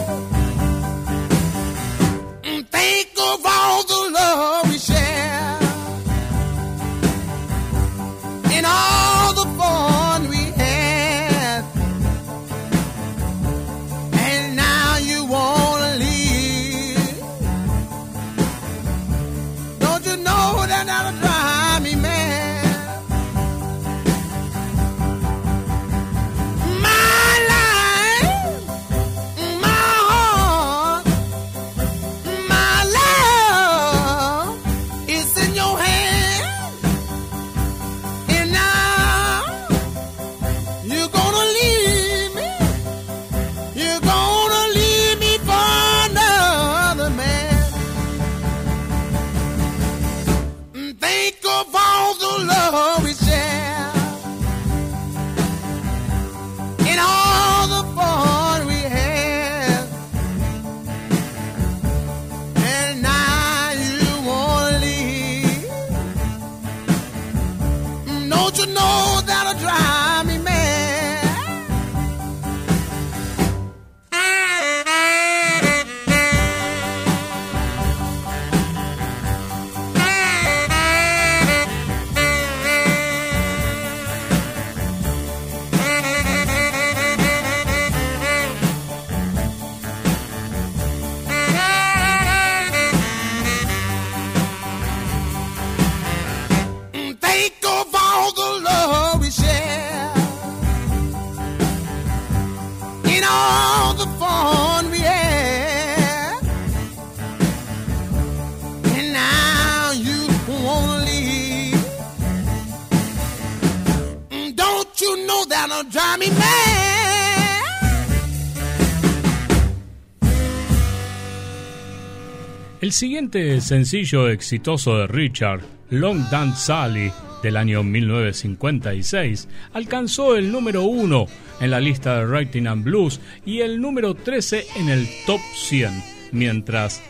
Siguiente 122.94 123.60
sencillo 123.60 124.30
exitoso 124.30 125.00
de 125.00 125.08
Richard, 125.08 125.62
Long 125.90 126.30
Dance 126.30 126.68
Sally, 126.68 127.12
del 127.42 127.58
año 127.58 127.82
1956, 127.84 129.50
alcanzó 129.74 130.36
el 130.36 130.52
número 130.52 130.84
1 130.84 131.26
en 131.62 131.72
la 131.72 131.80
lista 131.80 132.20
de 132.20 132.26
Writing 132.28 132.68
and 132.68 132.84
Blues 132.84 133.20
y 133.46 133.62
el 133.62 133.82
número 133.82 134.14
13 134.14 134.66
en 134.76 134.90
el 134.90 135.08
top 135.26 135.42
100, 135.56 136.04
mientras 136.34 137.02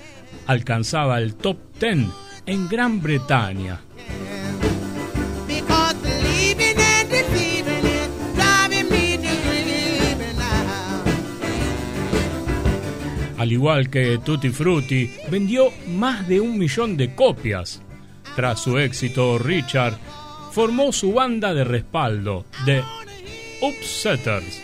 alcanzaba 0.47 1.17
el 1.17 1.35
top 1.35 1.57
10 1.81 2.07
en 2.45 2.69
Gran 2.69 3.01
Bretaña. 3.01 3.81
Al 13.43 13.51
igual 13.51 13.89
que 13.89 14.19
Tutti 14.19 14.51
Frutti, 14.51 15.11
vendió 15.29 15.69
más 15.97 16.25
de 16.29 16.39
un 16.39 16.57
millón 16.57 16.95
de 16.95 17.13
copias. 17.13 17.81
Tras 18.37 18.61
su 18.61 18.77
éxito, 18.77 19.37
Richard 19.37 19.97
formó 20.53 20.93
su 20.93 21.11
banda 21.11 21.53
de 21.53 21.65
respaldo, 21.65 22.45
The 22.63 22.81
Upsetters, 23.61 24.61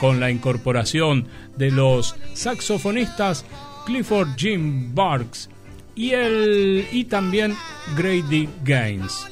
con 0.00 0.20
la 0.20 0.30
incorporación 0.30 1.28
de 1.58 1.70
los 1.70 2.16
saxofonistas 2.32 3.44
Clifford 3.84 4.28
Jim 4.38 4.94
Barks 4.94 5.50
y, 5.94 6.12
el, 6.12 6.86
y 6.92 7.04
también 7.04 7.54
Grady 7.94 8.48
Gaines. 8.64 9.26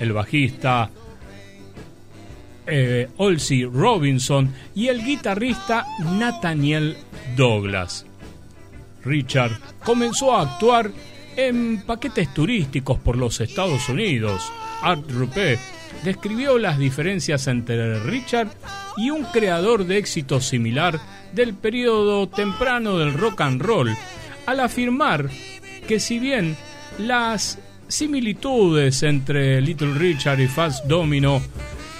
El 0.00 0.14
bajista 0.14 0.90
eh, 2.66 3.10
Robinson 3.70 4.54
y 4.74 4.88
el 4.88 5.04
guitarrista 5.04 5.84
Nathaniel 6.18 6.96
Douglas. 7.36 8.06
Richard 9.04 9.52
comenzó 9.84 10.34
a 10.34 10.42
actuar 10.42 10.90
en 11.36 11.82
paquetes 11.82 12.32
turísticos 12.32 12.98
por 12.98 13.16
los 13.16 13.40
Estados 13.40 13.88
Unidos. 13.88 14.52
Art 14.82 15.10
Rupe 15.10 15.58
describió 16.04 16.58
las 16.58 16.78
diferencias 16.78 17.46
entre 17.46 18.00
Richard 18.00 18.48
y 18.96 19.10
un 19.10 19.24
creador 19.24 19.84
de 19.86 19.98
éxito 19.98 20.40
similar 20.40 21.00
del 21.32 21.54
periodo 21.54 22.28
temprano 22.28 22.98
del 22.98 23.14
rock 23.14 23.40
and 23.40 23.62
roll, 23.62 23.96
al 24.46 24.60
afirmar 24.60 25.30
que 25.86 25.98
si 25.98 26.18
bien 26.18 26.56
las 26.98 27.58
similitudes 27.88 29.02
entre 29.02 29.60
Little 29.60 29.94
Richard 29.94 30.40
y 30.40 30.48
Fast 30.48 30.86
Domino 30.86 31.42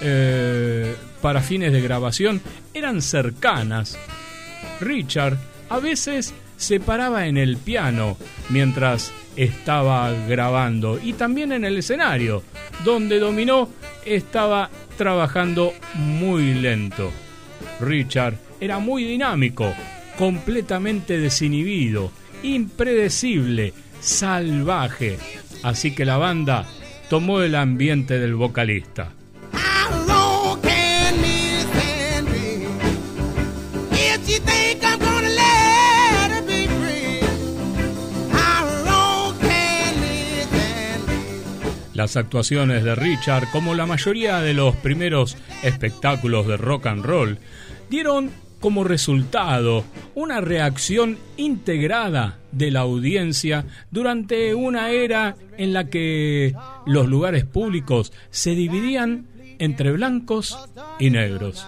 eh, 0.01 0.95
para 1.21 1.41
fines 1.41 1.71
de 1.71 1.81
grabación 1.81 2.41
eran 2.73 3.01
cercanas, 3.01 3.97
Richard 4.79 5.37
a 5.69 5.79
veces 5.79 6.33
se 6.63 6.79
paraba 6.79 7.27
en 7.27 7.37
el 7.37 7.57
piano 7.57 8.17
mientras 8.49 9.11
estaba 9.35 10.13
grabando 10.29 10.97
y 10.97 11.11
también 11.11 11.51
en 11.51 11.65
el 11.65 11.77
escenario, 11.77 12.41
donde 12.85 13.19
Dominó 13.19 13.69
estaba 14.05 14.69
trabajando 14.97 15.73
muy 15.95 16.53
lento. 16.53 17.11
Richard 17.81 18.37
era 18.61 18.79
muy 18.79 19.03
dinámico, 19.03 19.73
completamente 20.17 21.17
desinhibido, 21.17 22.13
impredecible, 22.43 23.73
salvaje, 23.99 25.17
así 25.63 25.93
que 25.93 26.05
la 26.05 26.15
banda 26.15 26.65
tomó 27.09 27.41
el 27.41 27.55
ambiente 27.55 28.19
del 28.19 28.35
vocalista. 28.35 29.11
Las 41.93 42.17
actuaciones 42.17 42.83
de 42.83 42.95
Richard, 42.95 43.49
como 43.51 43.75
la 43.75 43.85
mayoría 43.85 44.41
de 44.41 44.53
los 44.53 44.75
primeros 44.75 45.37
espectáculos 45.61 46.47
de 46.47 46.57
rock 46.57 46.87
and 46.87 47.05
roll, 47.05 47.37
dieron 47.89 48.31
como 48.59 48.83
resultado 48.83 49.83
una 50.15 50.39
reacción 50.41 51.17
integrada 51.37 52.39
de 52.51 52.71
la 52.71 52.79
audiencia 52.79 53.65
durante 53.91 54.55
una 54.55 54.89
era 54.91 55.35
en 55.57 55.73
la 55.73 55.89
que 55.89 56.55
los 56.85 57.07
lugares 57.07 57.45
públicos 57.45 58.13
se 58.31 58.51
dividían 58.51 59.27
entre 59.59 59.91
blancos 59.91 60.57
y 60.99 61.09
negros. 61.09 61.67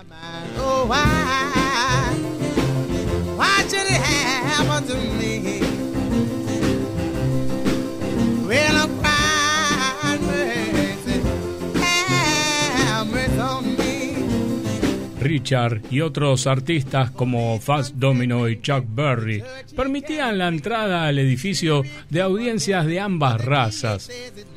Richard 15.25 15.81
y 15.89 16.01
otros 16.01 16.45
artistas 16.45 17.09
como 17.09 17.59
Fast 17.59 17.95
Domino 17.95 18.47
y 18.47 18.61
Chuck 18.61 18.85
Berry 18.87 19.43
permitían 19.75 20.37
la 20.37 20.47
entrada 20.47 21.07
al 21.07 21.17
edificio 21.17 21.81
de 22.11 22.21
audiencias 22.21 22.85
de 22.85 22.99
ambas 22.99 23.43
razas, 23.43 24.11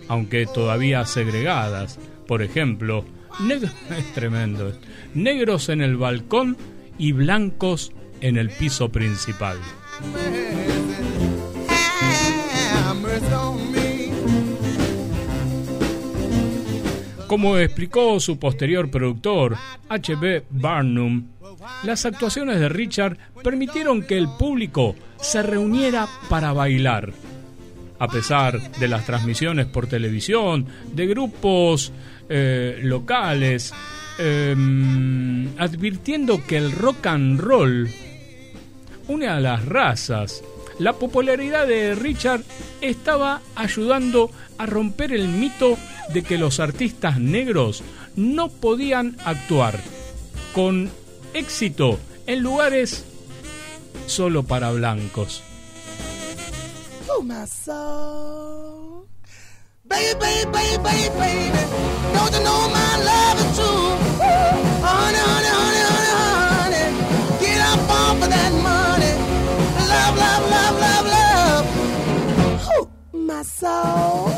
aunque 0.08 0.44
todavía 0.46 1.06
segregadas. 1.06 1.98
Por 2.26 2.42
ejemplo, 2.42 3.06
es 3.50 4.12
tremendo, 4.12 4.78
negros 5.14 5.70
en 5.70 5.80
el 5.80 5.96
balcón 5.96 6.58
y 6.98 7.12
blancos 7.12 7.92
en 8.20 8.36
el 8.36 8.50
piso 8.50 8.90
principal. 8.90 9.56
Como 17.28 17.58
explicó 17.58 18.18
su 18.20 18.38
posterior 18.38 18.90
productor, 18.90 19.54
H.B. 19.90 20.44
Barnum, 20.48 21.26
las 21.84 22.06
actuaciones 22.06 22.58
de 22.58 22.70
Richard 22.70 23.18
permitieron 23.44 24.02
que 24.02 24.16
el 24.16 24.28
público 24.38 24.96
se 25.20 25.42
reuniera 25.42 26.08
para 26.30 26.54
bailar. 26.54 27.12
A 27.98 28.08
pesar 28.08 28.72
de 28.78 28.88
las 28.88 29.04
transmisiones 29.04 29.66
por 29.66 29.88
televisión, 29.88 30.66
de 30.94 31.06
grupos 31.06 31.92
eh, 32.30 32.80
locales, 32.82 33.74
em, 34.18 35.48
advirtiendo 35.58 36.42
que 36.46 36.56
el 36.56 36.72
rock 36.72 37.08
and 37.08 37.40
roll 37.40 37.90
une 39.06 39.28
a 39.28 39.38
las 39.38 39.66
razas. 39.66 40.42
La 40.78 40.92
popularidad 40.92 41.66
de 41.66 41.94
Richard 41.94 42.42
estaba 42.80 43.42
ayudando 43.56 44.30
a 44.58 44.66
romper 44.66 45.12
el 45.12 45.28
mito 45.28 45.76
de 46.12 46.22
que 46.22 46.38
los 46.38 46.60
artistas 46.60 47.18
negros 47.18 47.82
no 48.16 48.48
podían 48.48 49.16
actuar 49.24 49.78
con 50.54 50.90
éxito 51.34 51.98
en 52.26 52.42
lugares 52.42 53.04
solo 54.06 54.44
para 54.44 54.70
blancos. 54.70 55.42
Baby, 59.84 60.14
baby, 60.52 60.78
soul. 73.58 74.30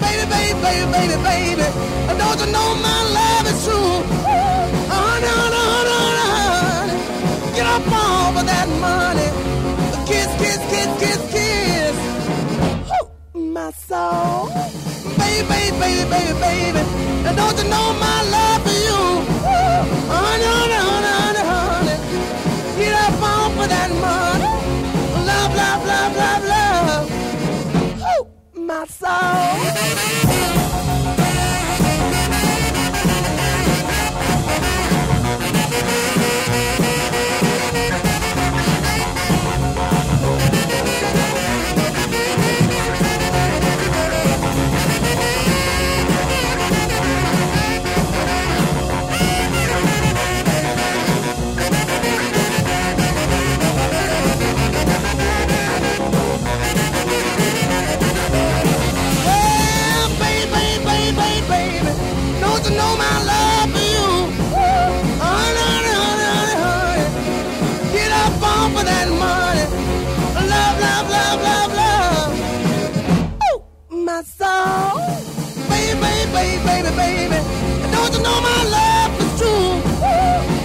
Baby, 0.00 0.24
baby, 0.30 0.54
baby, 0.62 0.86
baby, 0.94 1.16
baby. 1.26 1.66
Don't 2.20 2.38
you 2.38 2.48
know 2.54 2.68
my 2.86 2.98
love 3.18 3.46
is 3.50 3.58
true? 3.66 3.94
Honey, 4.94 5.30
honey, 5.38 5.62
honey, 5.74 6.24
honey. 6.30 6.98
Get 7.56 7.66
up 7.66 7.86
off 7.90 8.36
of 8.40 8.46
that 8.46 8.68
money. 8.86 9.28
Kiss, 10.06 10.30
kiss, 10.40 10.60
kiss, 10.70 10.90
kiss, 11.02 11.20
kiss. 11.34 11.96
Ooh, 12.94 13.40
my 13.40 13.70
soul. 13.72 14.50
Baby, 15.18 15.42
baby, 15.50 15.76
baby, 15.82 16.04
baby, 16.14 16.32
baby. 16.38 16.82
Don't 17.38 17.56
you 17.58 17.66
know 17.74 17.86
my 18.06 18.18
love 18.34 18.60
for 18.62 18.76
you? 18.86 19.00
Honey, 20.14 20.48
honey, 20.54 20.78
honey, 20.86 21.12
honey, 21.18 21.44
honey. 21.50 21.96
Get 22.78 22.94
up 22.94 23.22
off 23.22 23.58
of 23.62 23.68
that 23.74 23.90
money. 24.06 24.39
My 28.70 28.86
soul. 28.86 29.10
Baby, 76.32 76.58
baby, 76.64 76.90
baby, 76.96 77.28
baby. 77.32 77.38
Don't 77.92 78.12
you 78.14 78.22
know 78.22 78.38
my 78.40 78.60
love 78.76 79.12
is 79.22 79.30
true? 79.40 79.70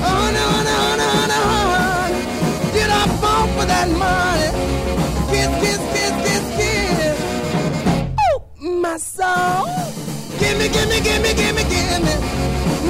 Honey, 0.05 0.43
honey, 0.53 0.75
honey, 0.83 1.07
honey, 1.15 1.39
honey. 1.51 2.21
Get 2.75 2.89
up 3.01 3.23
off 3.23 3.49
for 3.57 3.65
that 3.65 3.87
money. 4.03 4.49
Kiss, 5.31 5.51
kiss, 5.63 5.81
kiss, 5.93 6.13
kiss, 6.25 6.45
kiss. 6.57 7.17
Oh, 8.25 8.37
my 8.83 8.97
soul. 8.97 9.65
Gimme, 10.39 10.67
gimme, 10.75 10.99
gimme, 11.07 11.31
gimme, 11.39 11.63
gimme. 11.73 12.13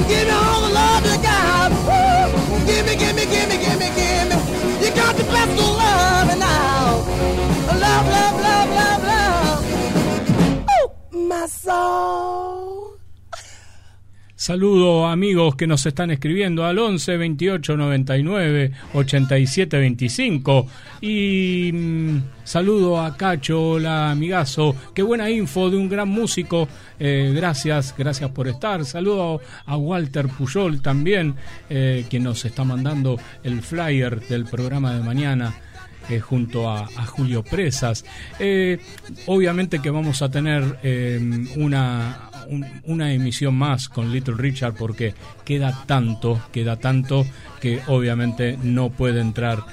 Give 0.08 0.26
me 0.28 0.34
all 0.34 0.60
the 0.60 0.70
love 0.74 0.85
soul. 11.66 12.96
Saludo 14.38 15.06
amigos 15.06 15.56
que 15.56 15.66
nos 15.66 15.86
están 15.86 16.10
escribiendo 16.10 16.66
al 16.66 16.78
11 16.78 17.16
28 17.16 17.76
99 17.76 18.70
87 18.92 19.78
25 19.78 20.66
y 21.00 21.70
mm, 21.72 22.18
saludo 22.44 23.00
a 23.00 23.16
Cacho, 23.16 23.70
hola 23.70 24.10
amigazo, 24.10 24.76
qué 24.94 25.02
buena 25.02 25.30
info 25.30 25.70
de 25.70 25.78
un 25.78 25.88
gran 25.88 26.10
músico, 26.10 26.68
eh, 27.00 27.32
gracias, 27.34 27.94
gracias 27.96 28.30
por 28.30 28.46
estar, 28.46 28.84
saludo 28.84 29.40
a 29.64 29.76
Walter 29.78 30.28
Puyol 30.28 30.82
también, 30.82 31.34
eh, 31.70 32.04
quien 32.10 32.22
nos 32.24 32.44
está 32.44 32.62
mandando 32.62 33.18
el 33.42 33.62
flyer 33.62 34.20
del 34.28 34.44
programa 34.44 34.94
de 34.94 35.00
mañana 35.00 35.54
eh, 36.08 36.20
junto 36.20 36.70
a, 36.70 36.86
Julio 37.06 37.42
Presas. 37.42 38.04
Eh, 38.38 38.78
obviamente 39.26 39.80
que 39.80 39.90
vamos 39.90 40.22
a 40.22 40.30
tener 40.30 40.78
eh, 40.82 41.18
una, 41.56 42.30
un- 42.48 42.66
una 42.84 43.12
emisión 43.12 43.54
más 43.54 43.88
con 43.88 44.12
Little 44.12 44.34
Richard 44.36 44.74
porque 44.74 45.14
queda 45.44 45.84
tanto, 45.86 46.40
queda 46.52 46.76
tanto 46.76 47.26
que 47.60 47.80
obviamente 47.86 48.58
no 48.62 48.90
puede 48.90 49.20
entrar 49.20 49.64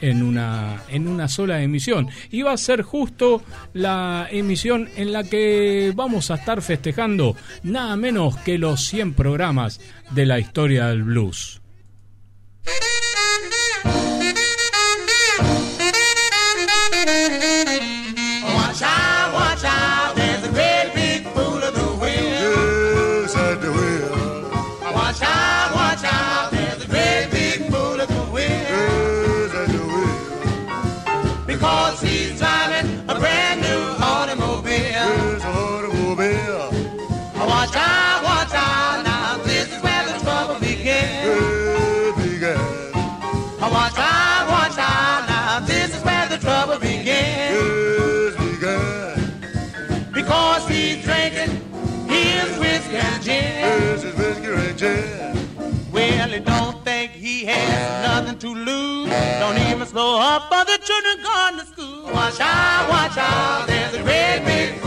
en 0.00 0.22
una, 0.24 0.82
en 0.88 1.06
una 1.06 1.28
sola 1.28 1.62
emisión. 1.62 2.08
Y 2.30 2.42
va 2.42 2.52
a 2.52 2.56
ser 2.56 2.82
justo 2.82 3.42
la 3.72 4.26
emisión 4.30 4.88
en 4.96 5.12
la 5.12 5.22
que 5.22 5.92
vamos 5.94 6.30
a 6.30 6.34
estar 6.34 6.60
festejando 6.60 7.36
nada 7.62 7.94
menos 7.96 8.36
que 8.38 8.58
los 8.58 8.84
100 8.86 9.14
programas 9.14 9.80
de 10.10 10.26
la 10.26 10.40
historia 10.40 10.88
del 10.88 11.04
blues. 11.04 11.60
shine. 18.82 19.11
The 60.64 60.78
children 60.78 61.22
gone 61.22 61.58
to 61.58 61.66
school. 61.66 62.04
Watch 62.12 62.40
out, 62.40 62.88
watch 62.88 63.16
out, 63.16 63.66
there's 63.66 63.94
a 63.94 64.02
great 64.02 64.42
big 64.44 64.81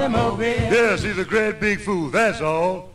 automobile. 0.00 0.72
Yes, 0.72 1.02
he's 1.02 1.18
a 1.18 1.24
great 1.24 1.60
big 1.60 1.80
fool, 1.80 2.10
that's 2.10 2.40
all. 2.40 2.90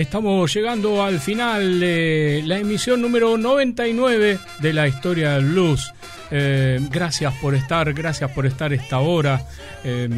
Estamos 0.00 0.54
llegando 0.54 1.04
al 1.04 1.20
final 1.20 1.78
de 1.78 2.42
la 2.46 2.56
emisión 2.56 3.02
número 3.02 3.36
99 3.36 4.38
de 4.58 4.72
la 4.72 4.88
historia 4.88 5.32
del 5.32 5.50
blues. 5.50 5.92
Eh, 6.30 6.80
gracias 6.90 7.34
por 7.34 7.54
estar, 7.54 7.92
gracias 7.92 8.30
por 8.30 8.46
estar 8.46 8.72
esta 8.72 9.00
hora 9.00 9.42
eh, 9.84 10.08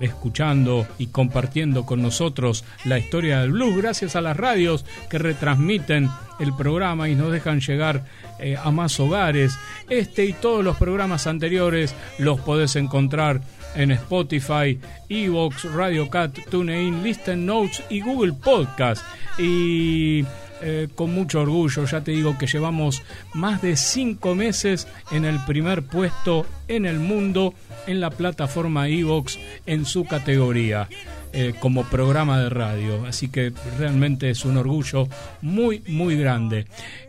escuchando 0.00 0.86
y 0.98 1.06
compartiendo 1.06 1.86
con 1.86 2.02
nosotros 2.02 2.62
la 2.84 2.98
historia 2.98 3.40
del 3.40 3.52
blues. 3.52 3.78
Gracias 3.78 4.16
a 4.16 4.20
las 4.20 4.36
radios 4.36 4.84
que 5.08 5.16
retransmiten 5.16 6.10
el 6.38 6.54
programa 6.54 7.08
y 7.08 7.14
nos 7.14 7.32
dejan 7.32 7.60
llegar 7.60 8.04
eh, 8.38 8.58
a 8.62 8.70
más 8.70 9.00
hogares. 9.00 9.58
Este 9.88 10.26
y 10.26 10.34
todos 10.34 10.62
los 10.62 10.76
programas 10.76 11.26
anteriores 11.26 11.94
los 12.18 12.38
podés 12.42 12.76
encontrar 12.76 13.40
en 13.76 13.92
Spotify, 13.92 14.78
Evox, 15.08 15.64
Radio 15.72 16.08
Cat, 16.10 16.36
TuneIn, 16.50 17.02
Listen 17.02 17.46
Notes 17.46 17.82
y 17.88 18.00
Google 18.00 18.32
Podcast. 18.32 19.04
Y 19.38 20.24
eh, 20.62 20.88
con 20.94 21.12
mucho 21.14 21.42
orgullo, 21.42 21.84
ya 21.84 22.00
te 22.00 22.12
digo 22.12 22.38
que 22.38 22.46
llevamos 22.46 23.02
más 23.34 23.60
de 23.60 23.76
cinco 23.76 24.34
meses 24.34 24.88
en 25.10 25.24
el 25.24 25.38
primer 25.44 25.82
puesto 25.82 26.46
en 26.66 26.86
el 26.86 26.98
mundo 26.98 27.54
en 27.86 28.00
la 28.00 28.10
plataforma 28.10 28.88
Evox 28.88 29.38
en 29.66 29.84
su 29.84 30.04
categoría. 30.04 30.88
eh, 31.32 31.52
como 31.60 31.84
programa 31.84 32.40
de 32.40 32.48
radio, 32.48 33.04
así 33.06 33.28
que 33.28 33.52
realmente 33.78 34.30
es 34.30 34.46
un 34.46 34.56
orgullo 34.56 35.06
muy, 35.42 35.82
muy 35.86 36.16
grande. 36.16 36.66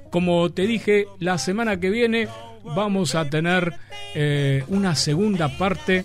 Como 0.10 0.50
te 0.50 0.64
dije, 0.64 1.06
la 1.20 1.38
semana 1.38 1.80
que 1.80 1.90
viene 1.90 2.28
vamos 2.76 3.16
a 3.16 3.30
tener 3.30 3.74
eh, 4.16 4.66
una 4.68 4.96
segunda 4.96 5.58
parte 5.58 6.04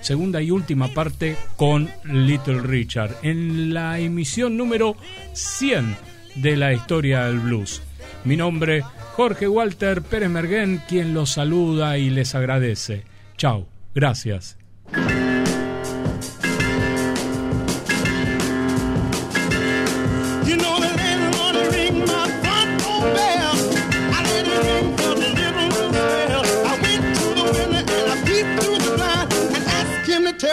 segunda 0.00 0.42
y 0.42 0.50
última 0.50 0.88
parte 0.88 1.36
con 1.56 1.88
Little 2.04 2.60
Richard 2.60 3.16
en 3.22 3.74
la 3.74 3.98
emisión 3.98 4.56
número 4.56 4.96
100 5.32 5.96
de 6.36 6.56
la 6.56 6.72
historia 6.72 7.24
del 7.26 7.40
blues. 7.40 7.82
Mi 8.24 8.36
nombre, 8.36 8.82
Jorge 9.14 9.48
Walter 9.48 10.02
Pérez 10.02 10.30
Merguén, 10.30 10.82
quien 10.88 11.14
los 11.14 11.30
saluda 11.30 11.98
y 11.98 12.10
les 12.10 12.34
agradece. 12.34 13.04
Chao, 13.36 13.66
gracias. 13.94 14.56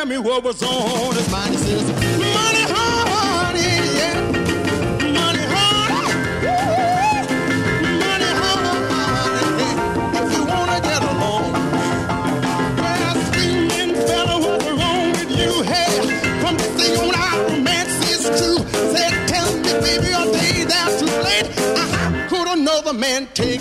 Me 0.08 0.18
what 0.18 0.44
was 0.44 0.62
on 0.64 1.14
his 1.16 1.30
mind. 1.32 1.52
He 1.54 1.58
says, 1.58 1.84
Money, 1.90 2.64
honey, 2.72 3.74
yeah. 4.00 4.22
Money, 5.18 5.44
woo. 5.52 5.88
Money, 8.04 8.32
honey, 8.40 9.48
yeah. 9.60 10.22
If 10.22 10.28
you 10.34 10.44
wanna 10.46 10.80
get 10.82 11.02
along. 11.04 11.52
Well, 12.78 13.16
screaming 13.28 13.94
fella, 14.08 14.36
what's 14.40 14.66
wrong 14.80 15.12
with 15.12 15.32
you? 15.32 15.52
Hey, 15.64 15.94
from 16.42 16.56
the 16.56 16.68
thing 16.78 16.96
on 17.04 17.16
our 17.16 17.38
romance 17.50 17.96
is 18.10 18.24
true. 18.40 18.60
Said, 18.96 19.14
tell 19.28 19.50
me, 19.58 19.72
baby, 19.86 20.10
are 20.14 20.28
they 20.28 20.64
there 20.64 20.90
too 21.00 21.12
late? 21.28 21.48
Uh-huh. 21.58 22.30
Could 22.30 22.48
another 22.60 22.94
man 22.94 23.28
take? 23.34 23.57